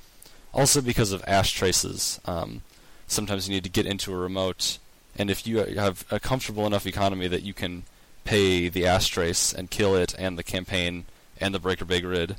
Also 0.53 0.81
because 0.81 1.13
of 1.13 1.25
ash 1.27 1.53
traces. 1.53 2.21
Um, 2.25 2.63
sometimes 3.07 3.49
you 3.49 3.55
need 3.55 3.65
to 3.65 3.71
get 3.71 3.87
into 3.87 4.13
a 4.13 4.17
remote, 4.17 4.79
and 5.17 5.31
if 5.31 5.47
you 5.47 5.59
have 5.59 6.05
a 6.11 6.21
comfortable 6.21 6.67
enough 6.67 6.87
economy 6.87 7.29
that 7.29 7.43
you 7.43 7.55
can 7.55 7.85
pay 8.25 8.69
the 8.69 8.87
ash 8.87 9.09
trace 9.09 9.53
and 9.53 9.71
kill 9.71 9.95
it 9.95 10.15
and 10.19 10.39
the 10.39 10.43
campaign 10.43 11.05
and 11.41 11.55
the 11.55 11.59
breaker 11.59 11.85
big 11.85 12.05
rid, 12.05 12.37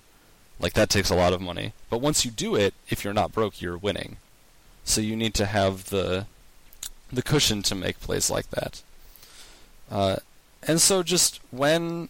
like 0.59 0.73
that 0.73 0.89
takes 0.89 1.09
a 1.09 1.15
lot 1.15 1.33
of 1.33 1.41
money. 1.41 1.73
But 1.89 2.01
once 2.01 2.25
you 2.25 2.31
do 2.31 2.55
it, 2.55 2.73
if 2.89 3.03
you're 3.03 3.13
not 3.13 3.31
broke, 3.31 3.61
you're 3.61 3.77
winning. 3.77 4.17
So 4.83 5.01
you 5.01 5.15
need 5.15 5.33
to 5.35 5.45
have 5.45 5.89
the 5.89 6.27
the 7.11 7.21
cushion 7.21 7.61
to 7.63 7.75
make 7.75 7.99
plays 7.99 8.29
like 8.29 8.49
that. 8.51 8.81
Uh, 9.91 10.17
and 10.63 10.81
so 10.81 11.03
just 11.03 11.39
when 11.51 12.09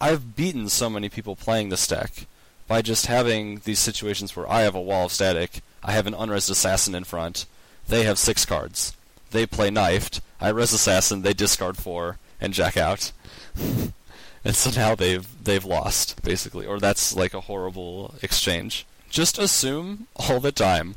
I've 0.00 0.36
beaten 0.36 0.68
so 0.68 0.90
many 0.90 1.08
people 1.08 1.36
playing 1.36 1.68
this 1.68 1.86
deck 1.86 2.26
by 2.66 2.82
just 2.82 3.06
having 3.06 3.60
these 3.64 3.78
situations 3.78 4.34
where 4.36 4.50
I 4.50 4.62
have 4.62 4.74
a 4.74 4.80
wall 4.80 5.06
of 5.06 5.12
static, 5.12 5.60
I 5.82 5.92
have 5.92 6.06
an 6.06 6.14
unresed 6.14 6.50
assassin 6.50 6.94
in 6.94 7.04
front, 7.04 7.46
they 7.88 8.04
have 8.04 8.18
six 8.18 8.44
cards. 8.44 8.94
They 9.30 9.46
play 9.46 9.70
knifed, 9.70 10.20
I 10.40 10.50
res 10.50 10.72
assassin, 10.72 11.22
they 11.22 11.34
discard 11.34 11.76
four 11.76 12.18
and 12.40 12.52
jack 12.52 12.76
out. 12.76 13.12
and 14.44 14.54
so 14.54 14.70
now 14.70 14.94
they've 14.94 15.26
they've 15.42 15.64
lost, 15.64 16.22
basically. 16.22 16.66
Or 16.66 16.78
that's 16.78 17.16
like 17.16 17.34
a 17.34 17.42
horrible 17.42 18.14
exchange. 18.22 18.86
Just 19.08 19.38
assume 19.38 20.06
all 20.16 20.40
the 20.40 20.52
time 20.52 20.96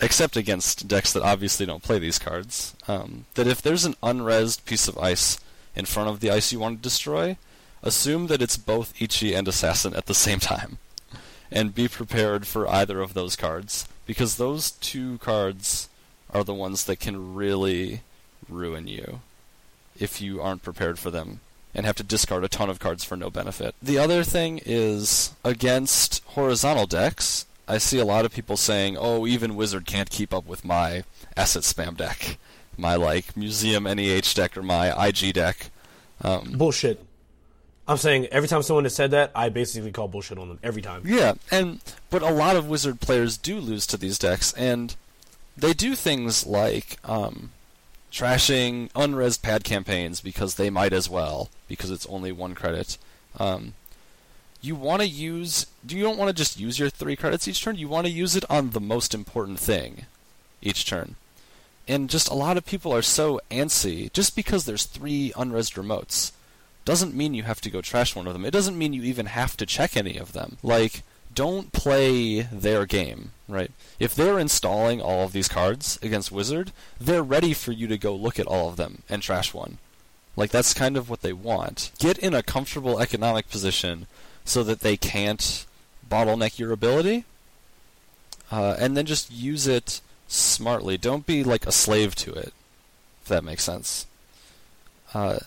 except 0.00 0.36
against 0.36 0.88
decks 0.88 1.12
that 1.12 1.22
obviously 1.22 1.64
don't 1.64 1.82
play 1.82 1.98
these 1.98 2.18
cards, 2.18 2.74
um, 2.88 3.24
that 3.34 3.46
if 3.46 3.62
there's 3.62 3.84
an 3.84 3.94
unresed 4.02 4.64
piece 4.64 4.88
of 4.88 4.98
ice 4.98 5.38
in 5.76 5.84
front 5.84 6.08
of 6.08 6.20
the 6.20 6.30
ice 6.30 6.52
you 6.52 6.58
want 6.58 6.78
to 6.78 6.82
destroy, 6.82 7.36
assume 7.82 8.26
that 8.26 8.42
it's 8.42 8.56
both 8.56 9.00
Ichi 9.00 9.34
and 9.34 9.46
Assassin 9.46 9.94
at 9.94 10.06
the 10.06 10.14
same 10.14 10.40
time. 10.40 10.78
And 11.50 11.74
be 11.74 11.86
prepared 11.86 12.46
for 12.46 12.66
either 12.68 13.00
of 13.00 13.14
those 13.14 13.36
cards, 13.36 13.86
because 14.06 14.36
those 14.36 14.70
two 14.70 15.18
cards 15.18 15.88
are 16.32 16.44
the 16.44 16.54
ones 16.54 16.84
that 16.84 16.98
can 16.98 17.34
really 17.34 18.00
ruin 18.48 18.88
you 18.88 19.20
if 19.98 20.20
you 20.20 20.40
aren't 20.40 20.62
prepared 20.62 20.98
for 20.98 21.10
them 21.10 21.40
and 21.74 21.86
have 21.86 21.96
to 21.96 22.02
discard 22.02 22.44
a 22.44 22.48
ton 22.48 22.68
of 22.68 22.78
cards 22.78 23.04
for 23.04 23.16
no 23.16 23.30
benefit. 23.30 23.74
The 23.82 23.98
other 23.98 24.24
thing 24.24 24.60
is 24.64 25.32
against 25.44 26.22
horizontal 26.24 26.86
decks, 26.86 27.46
I 27.68 27.78
see 27.78 27.98
a 27.98 28.04
lot 28.04 28.24
of 28.24 28.32
people 28.32 28.56
saying, 28.56 28.96
"Oh, 28.98 29.26
even 29.26 29.56
Wizard 29.56 29.86
can't 29.86 30.10
keep 30.10 30.34
up 30.34 30.46
with 30.46 30.64
my 30.64 31.04
asset 31.36 31.62
spam 31.62 31.96
deck, 31.96 32.38
my 32.76 32.96
like 32.96 33.36
museum 33.36 33.84
NEH 33.84 34.34
deck 34.34 34.56
or 34.56 34.62
my 34.62 35.08
IG 35.08 35.32
deck." 35.32 35.70
Um, 36.22 36.52
Bullshit. 36.52 37.04
I'm 37.88 37.96
saying 37.96 38.26
every 38.26 38.48
time 38.48 38.62
someone 38.62 38.84
has 38.84 38.94
said 38.94 39.10
that, 39.10 39.32
I 39.34 39.48
basically 39.48 39.90
call 39.90 40.06
bullshit 40.06 40.38
on 40.38 40.48
them 40.48 40.58
every 40.62 40.82
time. 40.82 41.02
yeah, 41.04 41.34
and 41.50 41.80
but 42.10 42.22
a 42.22 42.30
lot 42.30 42.56
of 42.56 42.68
Wizard 42.68 43.00
players 43.00 43.36
do 43.36 43.58
lose 43.58 43.86
to 43.88 43.96
these 43.96 44.18
decks, 44.18 44.52
and 44.52 44.94
they 45.56 45.72
do 45.72 45.94
things 45.94 46.46
like 46.46 46.98
um, 47.04 47.50
trashing 48.12 48.90
unres 48.92 49.40
pad 49.40 49.64
campaigns 49.64 50.20
because 50.20 50.54
they 50.54 50.70
might 50.70 50.92
as 50.92 51.08
well 51.08 51.48
because 51.66 51.90
it's 51.90 52.06
only 52.06 52.30
one 52.30 52.54
credit. 52.54 52.98
Um, 53.38 53.72
you 54.60 54.76
want 54.76 55.02
to 55.02 55.08
use 55.08 55.66
do 55.84 55.96
you 55.96 56.02
don't 56.02 56.18
want 56.18 56.28
to 56.28 56.34
just 56.34 56.60
use 56.60 56.78
your 56.78 56.90
three 56.90 57.16
credits 57.16 57.48
each 57.48 57.62
turn? 57.64 57.76
You 57.76 57.88
want 57.88 58.06
to 58.06 58.12
use 58.12 58.36
it 58.36 58.44
on 58.50 58.70
the 58.70 58.80
most 58.80 59.14
important 59.14 59.58
thing 59.58 60.06
each 60.60 60.86
turn. 60.86 61.16
And 61.88 62.08
just 62.08 62.28
a 62.28 62.34
lot 62.34 62.56
of 62.56 62.64
people 62.64 62.94
are 62.94 63.02
so 63.02 63.40
antsy 63.50 64.12
just 64.12 64.36
because 64.36 64.64
there's 64.64 64.84
three 64.84 65.32
unresed 65.36 65.74
remotes 65.74 66.30
doesn't 66.84 67.14
mean 67.14 67.34
you 67.34 67.42
have 67.44 67.60
to 67.62 67.70
go 67.70 67.80
trash 67.80 68.14
one 68.14 68.26
of 68.26 68.32
them. 68.32 68.44
It 68.44 68.52
doesn't 68.52 68.78
mean 68.78 68.92
you 68.92 69.02
even 69.02 69.26
have 69.26 69.56
to 69.56 69.66
check 69.66 69.96
any 69.96 70.16
of 70.16 70.32
them. 70.32 70.58
Like 70.62 71.02
don't 71.34 71.72
play 71.72 72.42
their 72.42 72.86
game 72.86 73.32
right 73.52 73.70
if 73.98 74.14
they're 74.14 74.38
installing 74.38 75.00
all 75.00 75.24
of 75.24 75.32
these 75.32 75.48
cards 75.48 75.98
against 76.02 76.32
wizard 76.32 76.72
they're 77.00 77.22
ready 77.22 77.52
for 77.52 77.72
you 77.72 77.86
to 77.86 77.98
go 77.98 78.14
look 78.14 78.38
at 78.38 78.46
all 78.46 78.68
of 78.68 78.76
them 78.76 79.02
and 79.08 79.22
trash 79.22 79.52
one 79.52 79.78
like 80.36 80.50
that's 80.50 80.74
kind 80.74 80.96
of 80.96 81.10
what 81.10 81.22
they 81.22 81.32
want 81.32 81.92
get 81.98 82.18
in 82.18 82.34
a 82.34 82.42
comfortable 82.42 83.00
economic 83.00 83.48
position 83.48 84.06
so 84.44 84.62
that 84.62 84.80
they 84.80 84.96
can't 84.96 85.66
bottleneck 86.12 86.58
your 86.58 86.72
ability. 86.72 87.24
Uh, 88.50 88.76
and 88.78 88.96
then 88.96 89.06
just 89.06 89.32
use 89.32 89.66
it 89.66 90.00
smartly. 90.28 90.98
Don't 90.98 91.26
be 91.26 91.42
like 91.42 91.66
a 91.66 91.72
slave 91.72 92.14
to 92.16 92.32
it, 92.32 92.52
if 93.22 93.28
that 93.28 93.44
makes 93.44 93.64
sense. 93.64 94.06
Uh, 95.14 95.38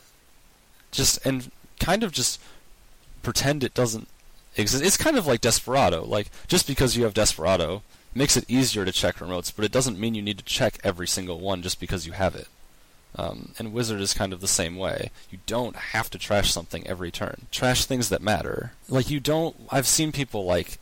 just 0.91 1.23
and 1.25 1.51
kind 1.79 2.03
of 2.03 2.11
just 2.11 2.41
pretend 3.21 3.63
it 3.63 3.73
doesn't 3.73 4.07
exist. 4.57 4.83
It's 4.83 4.97
kind 4.97 5.17
of 5.17 5.27
like 5.27 5.41
Desperado. 5.41 6.03
Like 6.03 6.27
just 6.47 6.65
because 6.65 6.97
you 6.97 7.03
have 7.03 7.13
Desperado 7.13 7.83
makes 8.15 8.37
it 8.37 8.49
easier 8.49 8.85
to 8.85 8.91
check 8.91 9.17
remotes, 9.17 9.51
but 9.55 9.65
it 9.65 9.71
doesn't 9.71 9.99
mean 9.99 10.15
you 10.15 10.21
need 10.21 10.37
to 10.37 10.43
check 10.43 10.79
every 10.83 11.07
single 11.07 11.39
one 11.39 11.61
just 11.61 11.79
because 11.79 12.07
you 12.07 12.13
have 12.13 12.33
it. 12.33 12.47
Um, 13.17 13.53
and 13.59 13.73
Wizard 13.73 14.01
is 14.01 14.13
kind 14.13 14.33
of 14.33 14.41
the 14.41 14.47
same 14.47 14.75
way. 14.75 15.11
You 15.29 15.39
don't 15.45 15.75
have 15.75 16.09
to 16.09 16.17
trash 16.17 16.51
something 16.51 16.85
every 16.87 17.11
turn. 17.11 17.47
Trash 17.51 17.85
things 17.85 18.09
that 18.09 18.21
matter. 18.21 18.71
Like 18.89 19.09
you 19.09 19.19
don't. 19.19 19.55
I've 19.69 19.87
seen 19.87 20.11
people 20.11 20.45
like 20.45 20.79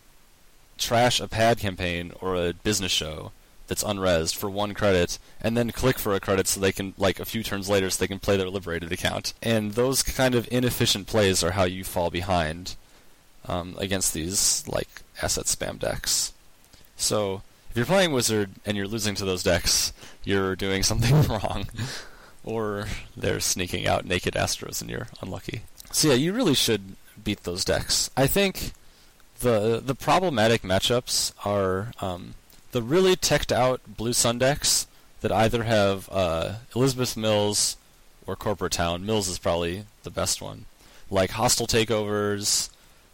trash 0.78 1.20
a 1.20 1.28
pad 1.28 1.60
campaign 1.60 2.12
or 2.22 2.36
a 2.36 2.54
business 2.54 2.92
show 2.92 3.32
that's 3.68 3.84
unresed 3.84 4.36
for 4.36 4.50
one 4.50 4.74
credit, 4.74 5.20
and 5.40 5.56
then 5.56 5.72
click 5.72 5.98
for 5.98 6.14
a 6.14 6.20
credit 6.20 6.48
so 6.48 6.60
they 6.60 6.72
can 6.72 6.94
like 6.98 7.20
a 7.20 7.26
few 7.26 7.44
turns 7.44 7.70
later 7.70 7.90
so 7.90 8.00
they 8.00 8.08
can 8.08 8.20
play 8.20 8.36
their 8.36 8.50
liberated 8.50 8.92
account. 8.92 9.34
And 9.42 9.74
those 9.74 10.02
kind 10.02 10.36
of 10.36 10.48
inefficient 10.52 11.08
plays 11.08 11.44
are 11.44 11.52
how 11.52 11.64
you 11.64 11.84
fall 11.84 12.10
behind 12.10 12.76
um, 13.48 13.76
against 13.78 14.14
these 14.14 14.68
like 14.68 14.90
asset 15.22 15.46
spam 15.46 15.78
decks. 15.80 16.34
So 16.98 17.42
if 17.70 17.78
you're 17.78 17.86
playing 17.86 18.12
Wizard 18.12 18.52
and 18.66 18.78
you're 18.78 18.88
losing 18.88 19.16
to 19.16 19.26
those 19.26 19.44
decks, 19.44 19.94
you're 20.24 20.56
doing 20.56 20.84
something 20.84 21.22
wrong 21.28 21.68
or 22.44 22.88
they're 23.16 23.40
sneaking 23.40 23.88
out 23.88 24.06
naked 24.06 24.34
Astros 24.34 24.82
and 24.82 24.90
you're 24.90 25.08
unlucky. 25.22 25.62
So 25.92 26.10
yeah, 26.10 26.16
you 26.16 26.34
really 26.34 26.56
should 26.56 26.96
beat 27.22 27.44
those 27.44 27.64
decks. 27.64 28.10
I 28.18 28.28
think 28.28 28.72
the 29.40 29.82
the 29.84 29.96
problematic 29.96 30.62
matchups 30.62 31.34
are 31.46 31.92
um, 32.02 32.36
the 32.72 32.82
really 32.82 33.16
teched 33.16 33.52
out 33.52 33.82
Blue 33.88 34.14
Sun 34.14 34.40
decks 34.40 34.88
that 35.22 35.32
either 35.32 35.64
have 35.64 36.10
uh, 36.12 36.56
Elizabeth 36.76 37.16
Mills 37.16 37.78
or 38.28 38.36
Corporate 38.36 38.74
Town. 38.74 39.06
Mills 39.06 39.28
is 39.28 39.40
probably 39.40 39.86
the 40.04 40.10
best 40.10 40.42
one. 40.42 40.66
Like 41.10 41.32
hostile 41.32 41.68
takeovers, 41.68 42.70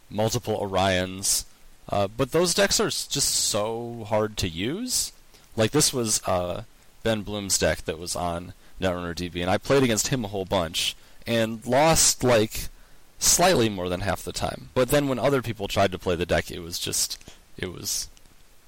multiple 0.09 0.59
Orions. 0.59 1.45
Uh, 1.89 2.07
but 2.07 2.31
those 2.31 2.53
decks 2.53 2.79
are 2.79 2.89
just 2.89 3.29
so 3.29 4.05
hard 4.07 4.37
to 4.37 4.47
use. 4.47 5.11
Like 5.55 5.71
this 5.71 5.91
was 5.91 6.21
uh, 6.27 6.63
Ben 7.03 7.23
Bloom's 7.23 7.57
deck 7.57 7.85
that 7.85 7.97
was 7.97 8.15
on 8.15 8.53
Netrunner 8.79 9.15
DB, 9.15 9.41
and 9.41 9.49
I 9.49 9.57
played 9.57 9.83
against 9.83 10.07
him 10.07 10.23
a 10.23 10.29
whole 10.29 10.45
bunch 10.45 10.95
and 11.25 11.65
lost 11.65 12.23
like 12.23 12.69
slightly 13.17 13.69
more 13.69 13.89
than 13.89 14.01
half 14.01 14.23
the 14.23 14.31
time. 14.31 14.69
But 14.73 14.89
then 14.89 15.07
when 15.07 15.19
other 15.19 15.41
people 15.41 15.67
tried 15.67 15.91
to 15.91 15.99
play 15.99 16.15
the 16.15 16.25
deck, 16.25 16.51
it 16.51 16.59
was 16.59 16.79
just 16.79 17.21
it 17.57 17.73
was 17.73 18.07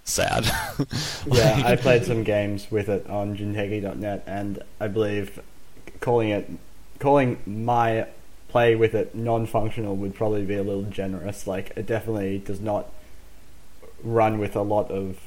sad. 0.03 0.45
yeah, 1.27 1.61
I 1.63 1.75
played 1.75 2.05
some 2.05 2.23
games 2.23 2.69
with 2.69 2.89
it 2.89 3.07
on 3.09 3.37
Jinteki.net, 3.37 4.23
and 4.25 4.63
I 4.79 4.87
believe 4.87 5.39
calling 5.99 6.29
it 6.29 6.49
calling 6.99 7.39
my 7.45 8.07
play 8.47 8.75
with 8.75 8.93
it 8.93 9.15
non-functional 9.15 9.95
would 9.95 10.13
probably 10.13 10.45
be 10.45 10.55
a 10.55 10.63
little 10.63 10.83
generous. 10.83 11.47
Like 11.47 11.71
it 11.75 11.85
definitely 11.85 12.39
does 12.39 12.59
not 12.59 12.91
run 14.03 14.37
with 14.37 14.55
a 14.55 14.61
lot 14.61 14.89
of 14.91 15.19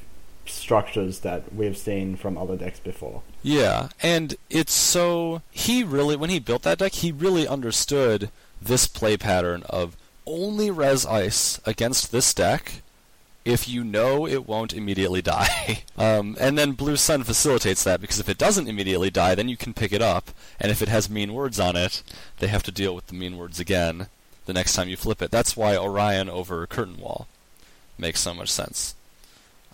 structures 0.46 1.20
that 1.20 1.54
we've 1.54 1.76
seen 1.76 2.16
from 2.16 2.36
other 2.36 2.56
decks 2.56 2.80
before. 2.80 3.22
Yeah, 3.42 3.88
and 4.02 4.36
it's 4.50 4.72
so 4.72 5.42
he 5.50 5.82
really 5.82 6.16
when 6.16 6.30
he 6.30 6.38
built 6.38 6.62
that 6.62 6.78
deck, 6.78 6.92
he 6.92 7.12
really 7.12 7.46
understood 7.46 8.30
this 8.60 8.86
play 8.86 9.16
pattern 9.16 9.62
of 9.68 9.96
only 10.26 10.70
res 10.70 11.04
ice 11.04 11.60
against 11.66 12.12
this 12.12 12.32
deck 12.32 12.82
if 13.44 13.68
you 13.68 13.84
know 13.84 14.26
it 14.26 14.46
won't 14.46 14.72
immediately 14.72 15.20
die. 15.36 15.82
um, 15.98 16.36
and 16.40 16.56
then 16.56 16.72
Blue 16.72 16.96
Sun 16.96 17.24
facilitates 17.24 17.84
that 17.84 18.00
because 18.00 18.18
if 18.20 18.28
it 18.28 18.38
doesn't 18.38 18.68
immediately 18.68 19.10
die, 19.10 19.34
then 19.34 19.48
you 19.48 19.56
can 19.56 19.74
pick 19.74 19.92
it 19.92 20.02
up, 20.02 20.30
and 20.58 20.70
if 20.70 20.80
it 20.80 20.88
has 20.88 21.10
mean 21.10 21.34
words 21.34 21.60
on 21.60 21.76
it, 21.76 22.02
they 22.38 22.46
have 22.46 22.62
to 22.62 22.72
deal 22.72 22.94
with 22.94 23.06
the 23.08 23.14
mean 23.14 23.36
words 23.36 23.60
again 23.60 24.06
the 24.46 24.52
next 24.52 24.74
time 24.74 24.88
you 24.88 24.96
flip 24.96 25.22
it. 25.22 25.30
That's 25.30 25.56
why 25.56 25.76
Orion 25.76 26.28
over 26.28 26.66
Curtain 26.66 26.98
Wall 26.98 27.26
makes 27.98 28.20
so 28.20 28.34
much 28.34 28.50
sense. 28.50 28.94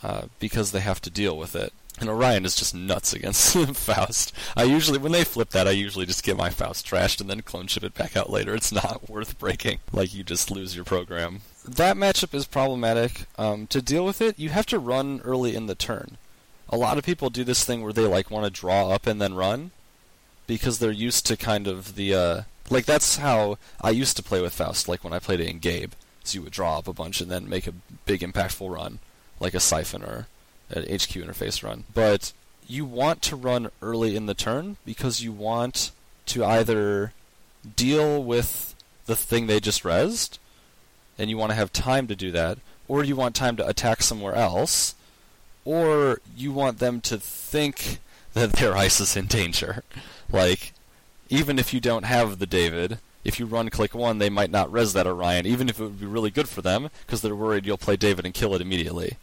Uh, 0.02 0.22
because 0.38 0.72
they 0.72 0.80
have 0.80 1.00
to 1.02 1.11
deal 1.11 1.37
with 1.37 1.54
it. 1.54 1.72
And 2.00 2.09
Orion 2.09 2.46
is 2.46 2.56
just 2.56 2.74
nuts 2.74 3.12
against 3.12 3.54
Faust. 3.76 4.33
I 4.56 4.62
usually, 4.62 4.96
when 4.96 5.12
they 5.12 5.24
flip 5.24 5.50
that, 5.50 5.68
I 5.68 5.72
usually 5.72 6.06
just 6.06 6.24
get 6.24 6.38
my 6.38 6.48
Faust 6.48 6.87
trashed 6.87 7.20
and 7.20 7.28
then 7.28 7.42
clone 7.42 7.66
chip 7.66 7.85
it 7.85 7.92
back 7.92 8.16
out 8.16 8.30
later. 8.30 8.54
It's 8.54 8.72
not 8.72 9.09
worth 9.11 9.38
breaking. 9.38 9.80
Like, 9.92 10.14
you 10.14 10.24
just 10.24 10.50
lose 10.50 10.74
your 10.74 10.87
program. 10.87 11.42
That 11.68 11.96
matchup 11.98 12.33
is 12.33 12.46
problematic. 12.46 13.26
Um, 13.37 13.66
to 13.66 13.83
deal 13.83 14.06
with 14.06 14.22
it, 14.22 14.38
you 14.38 14.48
have 14.48 14.64
to 14.66 14.78
run 14.78 15.20
early 15.22 15.54
in 15.54 15.66
the 15.66 15.74
turn. 15.74 16.16
A 16.70 16.78
lot 16.78 16.96
of 16.96 17.04
people 17.04 17.28
do 17.28 17.44
this 17.44 17.64
thing 17.64 17.83
where 17.83 17.92
they, 17.92 18.06
like, 18.06 18.30
want 18.30 18.46
to 18.46 18.61
draw 18.61 18.88
up 18.88 19.06
and 19.06 19.20
then 19.20 19.35
run 19.35 19.70
because 20.46 20.78
they're 20.78 20.90
used 20.90 21.26
to 21.26 21.37
kind 21.37 21.66
of 21.66 21.94
the, 21.96 22.14
uh, 22.14 22.42
Like 22.70 22.87
that's 22.87 23.18
how 23.18 23.59
I 23.83 23.90
used 23.90 24.16
to 24.16 24.22
play 24.22 24.40
with 24.40 24.54
Faust. 24.54 24.88
Like 24.88 25.04
when 25.04 25.12
I 25.12 25.18
played 25.18 25.40
it 25.40 25.48
in 25.48 25.59
Gabe, 25.59 25.92
so 26.24 26.37
you 26.37 26.42
would 26.42 26.52
draw 26.52 26.78
up 26.78 26.88
a 26.88 26.92
bunch 26.92 27.20
and 27.20 27.30
then 27.30 27.48
make 27.48 27.66
a 27.66 27.74
big 28.04 28.20
impactful 28.20 28.72
run, 28.72 28.98
like 29.38 29.54
a 29.54 29.61
Siphon 29.61 30.02
or 30.02 30.26
an 30.70 30.83
HQ 30.83 31.16
interface 31.16 31.62
run. 31.62 31.85
But 31.92 32.33
you 32.66 32.85
want 32.85 33.22
to 33.22 33.37
run 33.37 33.70
early 33.83 34.14
in 34.14 34.26
the 34.26 34.35
turn 34.35 34.76
because 34.85 35.22
you 35.22 35.33
want 35.33 35.90
to 36.26 36.44
either 36.44 37.12
deal 37.76 38.22
with 38.22 38.74
the 39.06 39.16
thing 39.16 39.46
they 39.46 39.61
just 39.61 39.83
rezzed, 39.83 40.38
and 41.18 41.28
you 41.28 41.37
want 41.37 41.50
to 41.50 41.56
have 41.56 41.72
time 41.72 42.06
to 42.06 42.16
do 42.16 42.30
that, 42.30 42.59
or 42.87 43.02
you 43.02 43.16
want 43.16 43.35
time 43.35 43.56
to 43.56 43.66
attack 43.66 44.02
somewhere 44.02 44.35
else, 44.35 44.94
or 45.64 46.20
you 46.37 46.52
want 46.52 46.78
them 46.78 47.00
to 47.00 47.18
think 47.18 47.98
that 48.35 48.52
their 48.54 48.76
ice 48.76 49.00
is 49.00 49.16
in 49.16 49.26
danger. 49.26 49.83
like, 50.30 50.72
even 51.28 51.59
if 51.59 51.74
you 51.74 51.80
don't 51.80 52.04
have 52.04 52.38
the 52.38 52.46
David, 52.46 52.98
if 53.24 53.38
you 53.38 53.46
run 53.46 53.70
click 53.70 53.94
one, 53.94 54.18
they 54.18 54.30
might 54.30 54.50
not 54.50 54.72
res 54.72 54.92
that 54.92 55.06
Orion, 55.06 55.46
even 55.46 55.68
if 55.68 55.78
it 55.78 55.85
would 55.85 56.00
be 56.00 56.06
really 56.06 56.30
good 56.30 56.48
for 56.48 56.62
them, 56.62 56.90
because 57.06 57.20
they're 57.20 57.35
worried 57.35 57.66
you'll 57.66 57.76
play 57.76 57.96
David 57.96 58.24
and 58.24 58.35
kill 58.35 58.54
it 58.54 58.62
immediately. 58.62 59.16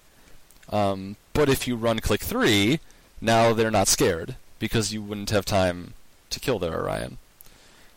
Um, 0.70 1.16
but 1.34 1.50
if 1.50 1.68
you 1.68 1.76
run 1.76 2.00
click 2.00 2.22
three, 2.22 2.80
now 3.22 3.54
they're 3.54 3.72
not 3.72 3.88
scared, 3.88 4.36
because 4.60 4.94
you 4.94 5.02
wouldn't 5.02 5.30
have 5.30 5.46
time 5.46 5.94
to 6.30 6.40
kill 6.40 6.60
their 6.60 6.80
Orion. 6.80 7.18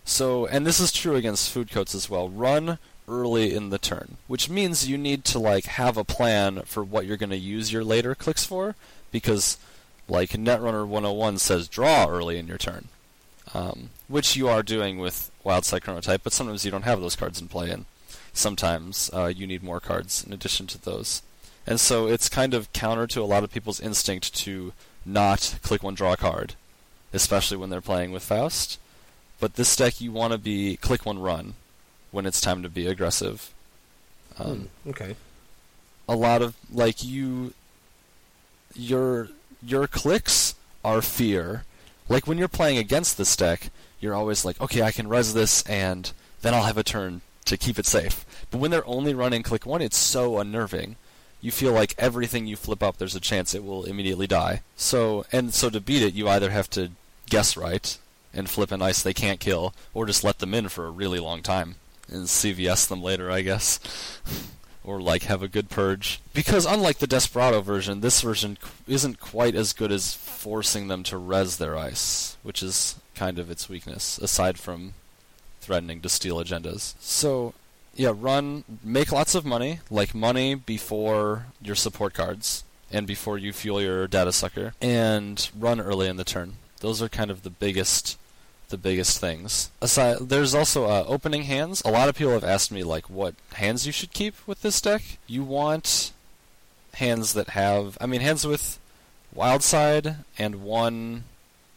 So, 0.05 0.47
and 0.47 0.67
this 0.67 0.81
is 0.81 0.93
true 0.93 1.17
against 1.17 1.51
food 1.53 1.71
coats 1.71 1.95
as 1.95 2.09
well. 2.09 2.29
Run 2.29 2.79
early 3.09 3.55
in 3.55 3.71
the 3.71 3.79
turn, 3.79 4.17
which 4.27 4.49
means 4.49 4.89
you 4.89 4.97
need 4.97 5.25
to 5.27 5.39
like 5.39 5.65
have 5.67 5.97
a 5.97 6.05
plan 6.05 6.63
for 6.63 6.83
what 6.83 7.07
you're 7.07 7.17
going 7.17 7.31
to 7.31 7.37
use 7.37 7.73
your 7.73 7.85
later 7.85 8.15
clicks 8.15 8.45
for, 8.45 8.75
because 9.11 9.59
like 10.09 10.31
Netrunner 10.31 10.87
101 10.87 11.39
says, 11.39 11.69
draw 11.69 12.07
early 12.09 12.39
in 12.39 12.47
your 12.47 12.59
turn, 12.59 12.89
um, 13.55 13.91
which 14.09 14.37
you 14.37 14.49
are 14.49 14.63
doing 14.63 14.99
with 14.99 15.31
Wyldside 15.45 15.81
Chronotype, 15.83 16.21
but 16.23 16.33
sometimes 16.33 16.65
you 16.65 16.71
don't 16.71 16.83
have 16.85 17.01
those 17.01 17.17
cards 17.17 17.41
in 17.41 17.49
play, 17.49 17.71
and 17.71 17.85
sometimes 18.33 19.11
uh, 19.13 19.27
you 19.27 19.47
need 19.47 19.63
more 19.63 19.81
cards 19.81 20.25
in 20.25 20.33
addition 20.33 20.67
to 20.69 20.79
those. 20.83 21.23
And 21.67 21.79
so 21.81 22.07
it's 22.07 22.29
kind 22.29 22.55
of 22.55 22.73
counter 22.73 23.07
to 23.09 23.21
a 23.21 23.25
lot 23.25 23.45
of 23.45 23.53
people's 23.53 23.81
instinct 23.81 24.35
to 24.37 24.73
not 25.05 25.59
click 25.63 25.83
one 25.83 25.95
draw 25.95 26.17
card, 26.17 26.55
especially 27.13 27.57
when 27.57 27.71
they're 27.71 27.81
playing 27.81 28.13
with 28.13 28.23
Faust. 28.23 28.79
But 29.41 29.55
this 29.55 29.75
deck, 29.77 30.01
you 30.01 30.13
want 30.13 30.33
to 30.33 30.39
be 30.39 30.77
click 30.77 31.05
one 31.07 31.19
run 31.19 31.55
when 32.11 32.27
it's 32.27 32.41
time 32.41 32.63
to 32.63 32.69
be 32.69 32.87
aggressive. 32.87 33.53
Um, 34.39 34.69
Hmm, 34.85 34.91
okay. 34.91 35.17
a 36.09 36.15
lot 36.17 36.41
of 36.43 36.55
like 36.73 37.03
you 37.05 37.53
your 38.75 39.29
your 39.63 39.87
clicks 39.87 40.55
are 40.85 41.03
fear. 41.03 41.65
Like 42.11 42.27
when 42.27 42.37
you're 42.38 42.49
playing 42.49 42.77
against 42.77 43.16
this 43.16 43.37
deck, 43.37 43.70
you're 44.01 44.14
always 44.14 44.44
like, 44.44 44.61
okay, 44.61 44.83
I 44.83 44.90
can 44.90 45.09
res 45.09 45.33
this 45.33 45.62
and 45.62 46.12
then 46.42 46.53
I'll 46.53 46.64
have 46.64 46.77
a 46.77 46.83
turn 46.83 47.23
to 47.44 47.57
keep 47.57 47.79
it 47.79 47.87
safe. 47.87 48.27
But 48.51 48.59
when 48.59 48.73
they're 48.73 48.87
only 48.87 49.14
running 49.14 49.44
click 49.44 49.64
one, 49.64 49.81
it's 49.81 49.96
so 49.96 50.38
unnerving. 50.38 50.96
You 51.40 51.53
feel 51.53 51.73
like 51.73 51.94
everything 51.96 52.46
you 52.46 52.57
flip 52.57 52.83
up, 52.83 52.96
there's 52.96 53.14
a 53.14 53.20
chance 53.20 53.55
it 53.55 53.64
will 53.64 53.85
immediately 53.85 54.27
die. 54.27 54.62
So 54.77 55.25
and 55.31 55.55
so 55.55 55.70
to 55.70 55.81
beat 55.81 56.03
it, 56.03 56.12
you 56.14 56.29
either 56.29 56.51
have 56.51 56.68
to 56.70 56.90
guess 57.31 57.57
right 57.57 57.96
and 58.35 58.51
flip 58.51 58.73
an 58.73 58.83
ice 58.83 59.03
they 59.03 59.14
can't 59.14 59.40
kill, 59.40 59.73
or 59.94 60.07
just 60.07 60.25
let 60.25 60.38
them 60.38 60.55
in 60.55 60.68
for 60.68 60.87
a 60.87 60.90
really 60.90 61.18
long 61.18 61.42
time 61.42 61.77
and 62.09 62.25
CVS 62.25 62.88
them 62.88 63.03
later, 63.03 63.31
I 63.31 63.40
guess. 63.42 63.81
or 64.90 65.00
like 65.00 65.22
have 65.22 65.42
a 65.42 65.48
good 65.48 65.70
purge. 65.70 66.20
Because 66.35 66.66
unlike 66.66 66.98
the 66.98 67.07
Desperado 67.07 67.61
version, 67.61 68.00
this 68.00 68.20
version 68.20 68.59
isn't 68.88 69.20
quite 69.20 69.55
as 69.55 69.72
good 69.72 69.92
as 69.92 70.14
forcing 70.14 70.88
them 70.88 71.05
to 71.05 71.16
res 71.16 71.59
their 71.59 71.79
ice, 71.79 72.37
which 72.42 72.61
is 72.61 72.96
kind 73.14 73.38
of 73.38 73.50
its 73.50 73.68
weakness, 73.68 74.18
aside 74.18 74.59
from 74.59 74.94
threatening 75.61 76.00
to 76.00 76.09
steal 76.09 76.42
agendas. 76.42 76.94
So, 76.98 77.55
yeah, 77.94 78.12
run, 78.12 78.64
make 78.83 79.12
lots 79.12 79.37
of 79.37 79.44
money, 79.44 79.79
like 79.90 80.12
money 80.12 80.57
before 80.57 81.46
your 81.62 81.76
support 81.76 82.14
cards 82.14 82.64
and 82.90 83.07
before 83.07 83.38
you 83.38 83.53
fuel 83.53 83.81
your 83.81 84.09
data 84.09 84.33
sucker, 84.33 84.74
and 84.81 85.48
run 85.57 85.81
early 85.81 86.09
in 86.09 86.16
the 86.16 86.24
turn. 86.24 86.55
Those 86.81 87.00
are 87.00 87.09
kind 87.09 87.31
of 87.31 87.44
the 87.44 87.50
biggest 87.50 88.18
the 88.71 88.79
biggest 88.79 89.21
things. 89.21 89.71
Aside, 89.81 90.29
there's 90.29 90.55
also 90.55 90.87
uh, 90.87 91.05
opening 91.07 91.43
hands. 91.43 91.83
A 91.85 91.91
lot 91.91 92.09
of 92.09 92.17
people 92.17 92.33
have 92.33 92.45
asked 92.45 92.73
me 92.73 92.83
like 92.83 93.11
what 93.11 93.35
hands 93.55 93.87
you 93.87 93.93
should 93.93 94.13
keep 94.13 94.35
with 94.47 94.63
this 94.63 94.81
deck. 94.81 95.03
You 95.27 95.45
want 95.45 96.13
hands 96.95 97.33
that 97.35 97.51
have, 97.51 97.99
I 98.01 98.07
mean, 98.07 98.21
hands 98.21 98.47
with 98.47 98.79
wild 99.35 99.63
side 99.63 100.17
and 100.39 100.63
one 100.63 101.25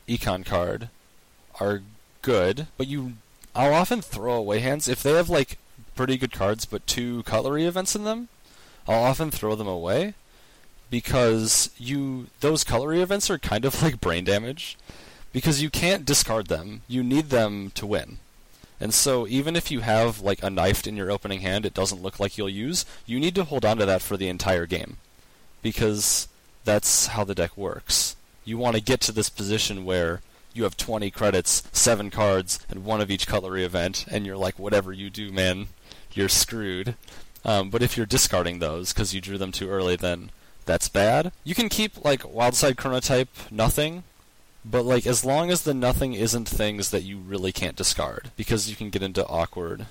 econ 0.08 0.46
card 0.46 0.90
are 1.60 1.82
good, 2.22 2.68
but 2.78 2.88
you, 2.88 3.14
I'll 3.56 3.74
often 3.74 4.02
throw 4.02 4.34
away 4.34 4.60
hands 4.60 4.88
if 4.88 5.04
they 5.04 5.14
have 5.14 5.30
like 5.30 5.58
pretty 5.96 6.18
good 6.18 6.32
cards 6.32 6.66
but 6.66 6.88
two 6.88 7.24
cutlery 7.24 7.66
events 7.66 7.96
in 7.96 8.04
them. 8.04 8.30
I'll 8.88 9.04
often 9.04 9.32
throw 9.32 9.56
them 9.56 9.68
away 9.68 10.14
because 10.90 11.70
you 11.78 12.28
those 12.42 12.64
cutlery 12.64 13.02
events 13.02 13.30
are 13.30 13.40
kind 13.40 13.66
of 13.66 13.82
like 13.82 14.02
brain 14.02 14.24
damage 14.24 14.78
because 15.34 15.62
you 15.62 15.70
can't 15.70 16.06
discard 16.06 16.48
them. 16.48 16.84
You 16.88 17.04
need 17.04 17.30
them 17.30 17.72
to 17.76 17.86
win. 17.86 18.20
And 18.80 18.94
so 18.94 19.28
even 19.28 19.56
if 19.56 19.70
you 19.72 19.82
have 19.82 20.22
like 20.22 20.42
a 20.42 20.50
knifed 20.50 20.88
in 20.88 20.96
your 20.96 21.12
opening 21.12 21.42
hand 21.42 21.66
it 21.66 21.74
doesn't 21.74 22.02
look 22.02 22.20
like 22.20 22.38
you'll 22.38 22.50
use, 22.50 22.86
you 23.06 23.20
need 23.20 23.36
to 23.36 23.44
hold 23.44 23.66
on 23.66 23.78
to 23.78 23.86
that 23.86 24.02
for 24.02 24.16
the 24.16 24.30
entire 24.30 24.66
game. 24.66 24.98
Because 25.62 26.28
that's 26.64 27.08
how 27.08 27.24
the 27.24 27.36
deck 27.36 27.58
works. 27.58 28.16
You 28.46 28.58
want 28.58 28.76
to 28.76 28.82
get 28.82 29.02
to 29.02 29.12
this 29.12 29.30
position 29.30 29.86
where 29.86 30.22
you 30.54 30.64
have 30.64 30.78
20 30.78 31.10
credits, 31.12 31.64
7 31.72 32.10
cards, 32.12 32.60
and 32.70 32.86
one 32.86 33.02
of 33.02 33.10
each 33.10 33.26
cutlery 33.26 33.64
event, 33.64 34.06
and 34.12 34.26
you're 34.26 34.38
like, 34.38 34.60
whatever 34.60 34.94
you 34.94 35.10
do, 35.10 35.32
man, 35.32 35.68
you're 36.14 36.30
screwed. 36.30 36.96
Um, 37.44 37.70
but 37.70 37.82
if 37.82 37.98
you're 37.98 38.06
discarding 38.06 38.60
those 38.60 38.94
because 38.94 39.14
you 39.14 39.22
drew 39.22 39.38
them 39.38 39.52
too 39.52 39.70
early, 39.70 39.96
then 39.96 40.30
that's 40.66 40.90
bad. 40.90 41.32
You 41.44 41.56
can 41.56 41.70
keep 41.70 42.04
like 42.04 42.22
Wyldside 42.22 42.76
Chronotype 42.76 43.52
nothing, 43.52 44.04
but 44.66 44.84
like 44.84 45.06
as 45.06 45.26
long 45.26 45.52
as 45.52 45.62
the 45.62 45.74
nothing 45.74 46.14
isn't 46.14 46.48
things 46.48 46.92
that 46.92 47.04
you 47.04 47.18
really 47.18 47.52
can't 47.52 47.76
discard, 47.76 48.32
because 48.36 48.70
you 48.70 48.76
can 48.76 48.90
get 48.90 49.04
into 49.04 49.26
awkward 49.28 49.86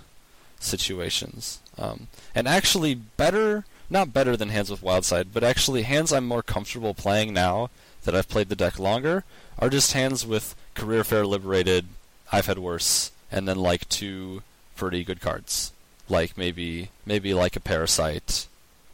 situations. 0.59 1.61
Um, 1.79 2.09
and 2.35 2.47
actually, 2.47 2.95
better, 2.95 3.65
not 3.91 4.13
better 4.13 4.37
than 4.37 4.51
hands 4.51 4.71
with 4.71 4.83
Wyldside, 4.83 5.29
but 5.33 5.45
actually 5.45 5.83
hands 5.83 6.13
I'm 6.13 6.27
more 6.27 6.43
comfortable 6.43 6.95
playing 6.95 7.33
now 7.33 7.71
that 8.05 8.15
I've 8.15 8.29
played 8.29 8.49
the 8.49 8.57
deck 8.57 8.79
longer 8.79 9.25
are 9.59 9.69
just 9.71 9.93
hands 9.93 10.27
with 10.27 10.55
Career 10.75 11.05
Fair 11.05 11.27
Liberated, 11.27 11.87
I've 12.33 12.47
had 12.47 12.59
worse, 12.59 13.13
and 13.31 13.47
then 13.47 13.59
like 13.59 13.89
two 13.89 14.43
pretty 14.77 15.05
good 15.05 15.21
cards, 15.21 15.73
like 16.09 16.37
maybe 16.37 16.89
maybe 17.05 17.35
like 17.35 17.57
a 17.57 17.61
Parasite 17.61 18.47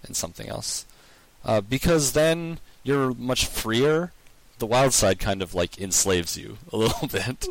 and 0.04 0.16
something 0.16 0.48
else, 0.48 0.84
uh, 1.44 1.60
because 1.60 2.12
then 2.12 2.58
you're 2.82 3.14
much 3.14 3.46
freer 3.46 4.12
the 4.58 4.66
wild 4.66 4.92
side 4.92 5.18
kind 5.18 5.42
of 5.42 5.54
like 5.54 5.80
enslaves 5.80 6.36
you 6.36 6.58
a 6.72 6.76
little 6.76 7.08
bit. 7.12 7.46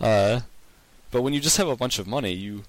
Uh, 0.00 0.40
but 1.10 1.22
when 1.22 1.32
you 1.32 1.40
just 1.40 1.56
have 1.56 1.68
a 1.68 1.76
bunch 1.76 1.98
of 1.98 2.06
money, 2.06 2.32
you 2.32 2.64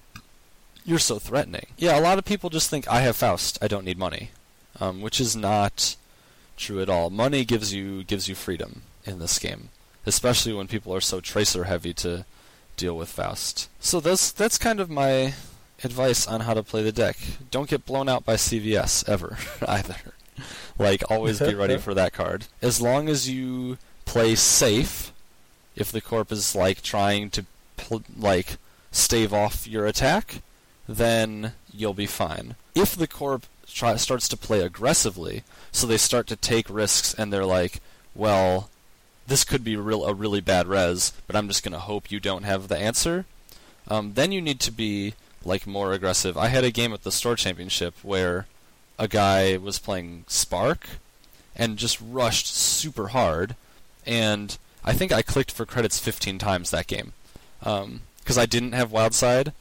you're 0.84 0.98
so 1.00 1.18
threatening. 1.18 1.66
Yeah, 1.76 1.98
a 1.98 2.00
lot 2.00 2.18
of 2.18 2.24
people 2.24 2.48
just 2.48 2.70
think 2.70 2.88
I 2.88 3.00
have 3.00 3.16
Faust, 3.16 3.58
I 3.60 3.68
don't 3.68 3.84
need 3.84 3.98
money, 3.98 4.30
um, 4.80 5.00
which 5.00 5.20
is 5.20 5.34
not 5.34 5.96
true 6.56 6.80
at 6.80 6.88
all. 6.88 7.10
Money 7.10 7.44
gives 7.44 7.74
you 7.74 8.04
gives 8.04 8.28
you 8.28 8.34
freedom 8.34 8.82
in 9.04 9.18
this 9.18 9.38
game, 9.38 9.70
especially 10.06 10.52
when 10.52 10.68
people 10.68 10.94
are 10.94 11.00
so 11.00 11.20
tracer 11.20 11.64
heavy 11.64 11.92
to 11.94 12.24
deal 12.76 12.96
with 12.96 13.08
Faust. 13.08 13.68
So 13.80 14.00
that's 14.00 14.30
that's 14.30 14.58
kind 14.58 14.80
of 14.80 14.88
my 14.88 15.34
advice 15.82 16.26
on 16.26 16.42
how 16.42 16.54
to 16.54 16.62
play 16.62 16.82
the 16.82 16.92
deck. 16.92 17.16
Don't 17.50 17.68
get 17.68 17.84
blown 17.84 18.08
out 18.08 18.24
by 18.24 18.34
CVS 18.34 19.08
ever 19.08 19.36
either. 19.68 19.96
Like, 20.78 21.02
always 21.10 21.38
be 21.40 21.54
ready 21.54 21.78
for 21.78 21.94
that 21.94 22.12
card. 22.12 22.48
As 22.60 22.82
long 22.82 23.08
as 23.08 23.30
you 23.30 23.78
play 24.04 24.34
safe, 24.34 25.10
if 25.74 25.90
the 25.90 26.02
corp 26.02 26.30
is 26.30 26.54
like 26.54 26.82
trying 26.82 27.30
to 27.30 27.46
pl- 27.78 28.02
like 28.18 28.58
stave 28.92 29.32
off 29.32 29.66
your 29.66 29.86
attack, 29.86 30.42
then 30.86 31.52
you'll 31.72 31.94
be 31.94 32.06
fine. 32.06 32.56
If 32.74 32.94
the 32.94 33.06
corp 33.06 33.46
try- 33.66 33.96
starts 33.96 34.28
to 34.28 34.36
play 34.36 34.60
aggressively, 34.60 35.44
so 35.72 35.86
they 35.86 35.96
start 35.96 36.26
to 36.28 36.36
take 36.36 36.68
risks 36.68 37.14
and 37.14 37.32
they're 37.32 37.44
like, 37.44 37.80
well, 38.14 38.70
this 39.26 39.44
could 39.44 39.64
be 39.64 39.76
real 39.76 40.04
a 40.04 40.14
really 40.14 40.40
bad 40.40 40.66
res, 40.66 41.12
but 41.26 41.36
I'm 41.36 41.48
just 41.48 41.62
gonna 41.62 41.78
hope 41.78 42.10
you 42.10 42.20
don't 42.20 42.44
have 42.44 42.68
the 42.68 42.78
answer. 42.78 43.24
Um, 43.88 44.14
then 44.14 44.32
you 44.32 44.40
need 44.40 44.60
to 44.60 44.72
be 44.72 45.14
like 45.44 45.66
more 45.66 45.92
aggressive. 45.92 46.36
I 46.36 46.48
had 46.48 46.64
a 46.64 46.70
game 46.70 46.92
at 46.92 47.02
the 47.02 47.12
store 47.12 47.36
championship 47.36 47.94
where 48.02 48.46
a 48.98 49.08
guy 49.08 49.56
was 49.56 49.78
playing 49.78 50.24
Spark 50.26 50.86
and 51.54 51.76
just 51.76 52.00
rushed 52.00 52.46
super 52.46 53.08
hard, 53.08 53.56
and 54.04 54.56
I 54.84 54.92
think 54.92 55.12
I 55.12 55.22
clicked 55.22 55.50
for 55.50 55.66
credits 55.66 55.98
15 55.98 56.38
times 56.38 56.70
that 56.70 56.86
game 56.86 57.12
um, 57.62 58.00
because 58.18 58.38
I 58.38 58.46
didn't 58.46 58.72
have 58.72 58.90
Wyldside, 58.90 59.52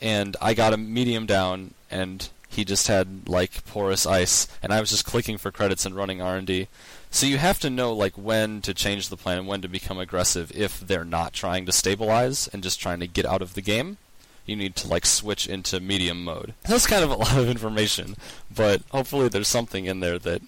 and 0.00 0.36
I 0.40 0.54
got 0.54 0.72
a 0.72 0.76
medium 0.76 1.26
down, 1.26 1.74
and 1.90 2.28
he 2.48 2.64
just 2.64 2.86
had 2.88 3.28
like 3.28 3.64
porous 3.64 4.06
ice, 4.06 4.46
and 4.62 4.72
I 4.72 4.80
was 4.80 4.90
just 4.90 5.04
clicking 5.04 5.38
for 5.38 5.50
credits 5.50 5.84
and 5.86 5.96
running 5.96 6.20
R&D. 6.20 6.68
So 7.10 7.26
you 7.26 7.38
have 7.38 7.60
to 7.60 7.70
know 7.70 7.92
like 7.92 8.14
when 8.14 8.60
to 8.62 8.74
change 8.74 9.08
the 9.08 9.16
plan 9.16 9.38
and 9.38 9.46
when 9.46 9.62
to 9.62 9.68
become 9.68 9.98
aggressive 9.98 10.50
if 10.54 10.80
they're 10.80 11.04
not 11.04 11.32
trying 11.32 11.64
to 11.66 11.72
stabilize 11.72 12.48
and 12.48 12.62
just 12.62 12.80
trying 12.80 13.00
to 13.00 13.06
get 13.06 13.24
out 13.24 13.42
of 13.42 13.54
the 13.54 13.62
game. 13.62 13.98
You 14.46 14.56
need 14.56 14.76
to 14.76 14.88
like 14.88 15.06
switch 15.06 15.46
into 15.46 15.80
medium 15.80 16.24
mode. 16.24 16.54
That's 16.68 16.86
kind 16.86 17.02
of 17.02 17.10
a 17.10 17.16
lot 17.16 17.36
of 17.36 17.48
information, 17.48 18.16
but 18.54 18.82
hopefully 18.90 19.28
there's 19.28 19.48
something 19.48 19.86
in 19.86 20.00
there 20.00 20.18
that 20.18 20.42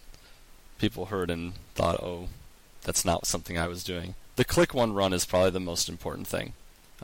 people 0.78 1.06
heard 1.06 1.30
and 1.30 1.54
thought, 1.74 2.02
"Oh, 2.02 2.28
that's 2.82 3.04
not 3.04 3.26
something 3.26 3.56
I 3.56 3.68
was 3.68 3.82
doing." 3.82 4.14
The 4.36 4.44
click 4.44 4.74
one 4.74 4.92
run 4.92 5.12
is 5.12 5.24
probably 5.24 5.50
the 5.50 5.60
most 5.60 5.88
important 5.88 6.26
thing. 6.26 6.52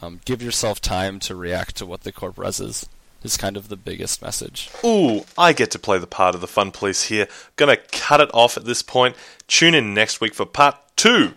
Um, 0.00 0.20
give 0.24 0.42
yourself 0.42 0.81
time 0.81 1.18
to 1.20 1.35
react 1.35 1.76
to 1.76 1.87
what 1.87 2.02
the 2.02 2.12
corp 2.12 2.38
res 2.38 2.61
is. 2.61 2.88
Is 3.22 3.37
kind 3.37 3.57
of 3.57 3.68
the 3.68 3.76
biggest 3.76 4.20
message. 4.20 4.68
Ooh, 4.85 5.24
I 5.38 5.52
get 5.52 5.70
to 5.70 5.78
play 5.78 5.96
the 5.96 6.09
part 6.09 6.35
of 6.35 6.40
the 6.40 6.48
fun 6.48 6.72
police 6.72 7.05
here. 7.05 7.28
Gonna 7.55 7.76
cut 7.76 8.20
it 8.20 8.31
off 8.35 8.57
at 8.57 8.64
this 8.64 8.83
point. 8.83 9.14
Tune 9.46 9.74
in 9.74 9.94
next 9.94 10.20
week 10.20 10.35
for 10.35 10.44
part 10.44 10.74
two 10.96 11.35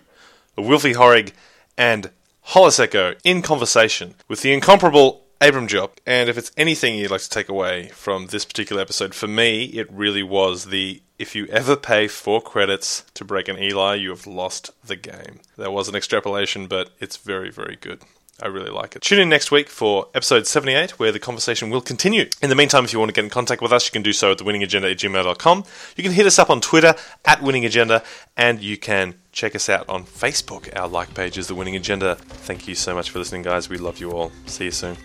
of 0.56 0.64
Wilfy 0.64 0.94
Horig 0.94 1.32
and 1.78 2.10
Hollis 2.42 2.80
Echo 2.80 3.14
in 3.22 3.40
conversation 3.40 4.14
with 4.26 4.42
the 4.42 4.52
incomparable 4.52 5.25
Abram 5.40 5.68
Jopp. 5.68 5.92
And 6.06 6.28
if 6.28 6.38
it's 6.38 6.52
anything 6.56 6.96
you'd 6.96 7.10
like 7.10 7.20
to 7.22 7.30
take 7.30 7.48
away 7.48 7.88
from 7.88 8.28
this 8.28 8.44
particular 8.44 8.82
episode, 8.82 9.14
for 9.14 9.28
me, 9.28 9.64
it 9.64 9.90
really 9.92 10.22
was 10.22 10.66
the 10.66 11.02
if 11.18 11.34
you 11.34 11.46
ever 11.46 11.76
pay 11.76 12.08
four 12.08 12.42
credits 12.42 13.04
to 13.14 13.24
break 13.24 13.48
an 13.48 13.58
Eli, 13.58 13.94
you 13.94 14.10
have 14.10 14.26
lost 14.26 14.70
the 14.84 14.96
game. 14.96 15.40
That 15.56 15.72
was 15.72 15.88
an 15.88 15.94
extrapolation, 15.94 16.66
but 16.66 16.90
it's 17.00 17.16
very, 17.16 17.50
very 17.50 17.76
good. 17.80 18.02
I 18.42 18.48
really 18.48 18.70
like 18.70 18.94
it. 18.94 19.00
Tune 19.00 19.20
in 19.20 19.30
next 19.30 19.50
week 19.50 19.70
for 19.70 20.08
episode 20.14 20.46
78, 20.46 20.98
where 20.98 21.10
the 21.10 21.18
conversation 21.18 21.70
will 21.70 21.80
continue. 21.80 22.28
In 22.42 22.50
the 22.50 22.54
meantime, 22.54 22.84
if 22.84 22.92
you 22.92 22.98
want 22.98 23.08
to 23.08 23.14
get 23.14 23.24
in 23.24 23.30
contact 23.30 23.62
with 23.62 23.72
us, 23.72 23.86
you 23.86 23.92
can 23.92 24.02
do 24.02 24.12
so 24.12 24.32
at 24.32 24.38
thewinningagenda 24.38 24.90
at 24.90 24.98
gmail.com. 24.98 25.64
You 25.96 26.02
can 26.02 26.12
hit 26.12 26.26
us 26.26 26.38
up 26.38 26.50
on 26.50 26.60
Twitter 26.60 26.94
at 27.24 27.40
winningagenda, 27.40 28.04
and 28.36 28.60
you 28.60 28.76
can 28.76 29.14
check 29.32 29.54
us 29.54 29.70
out 29.70 29.88
on 29.88 30.04
Facebook. 30.04 30.68
Our 30.76 30.86
like 30.86 31.14
page 31.14 31.38
is 31.38 31.46
The 31.46 31.54
Winning 31.54 31.76
Agenda. 31.76 32.16
Thank 32.16 32.68
you 32.68 32.74
so 32.74 32.94
much 32.94 33.08
for 33.08 33.20
listening, 33.20 33.40
guys. 33.40 33.70
We 33.70 33.78
love 33.78 34.00
you 34.00 34.10
all. 34.10 34.32
See 34.44 34.66
you 34.66 34.70
soon. 34.70 34.98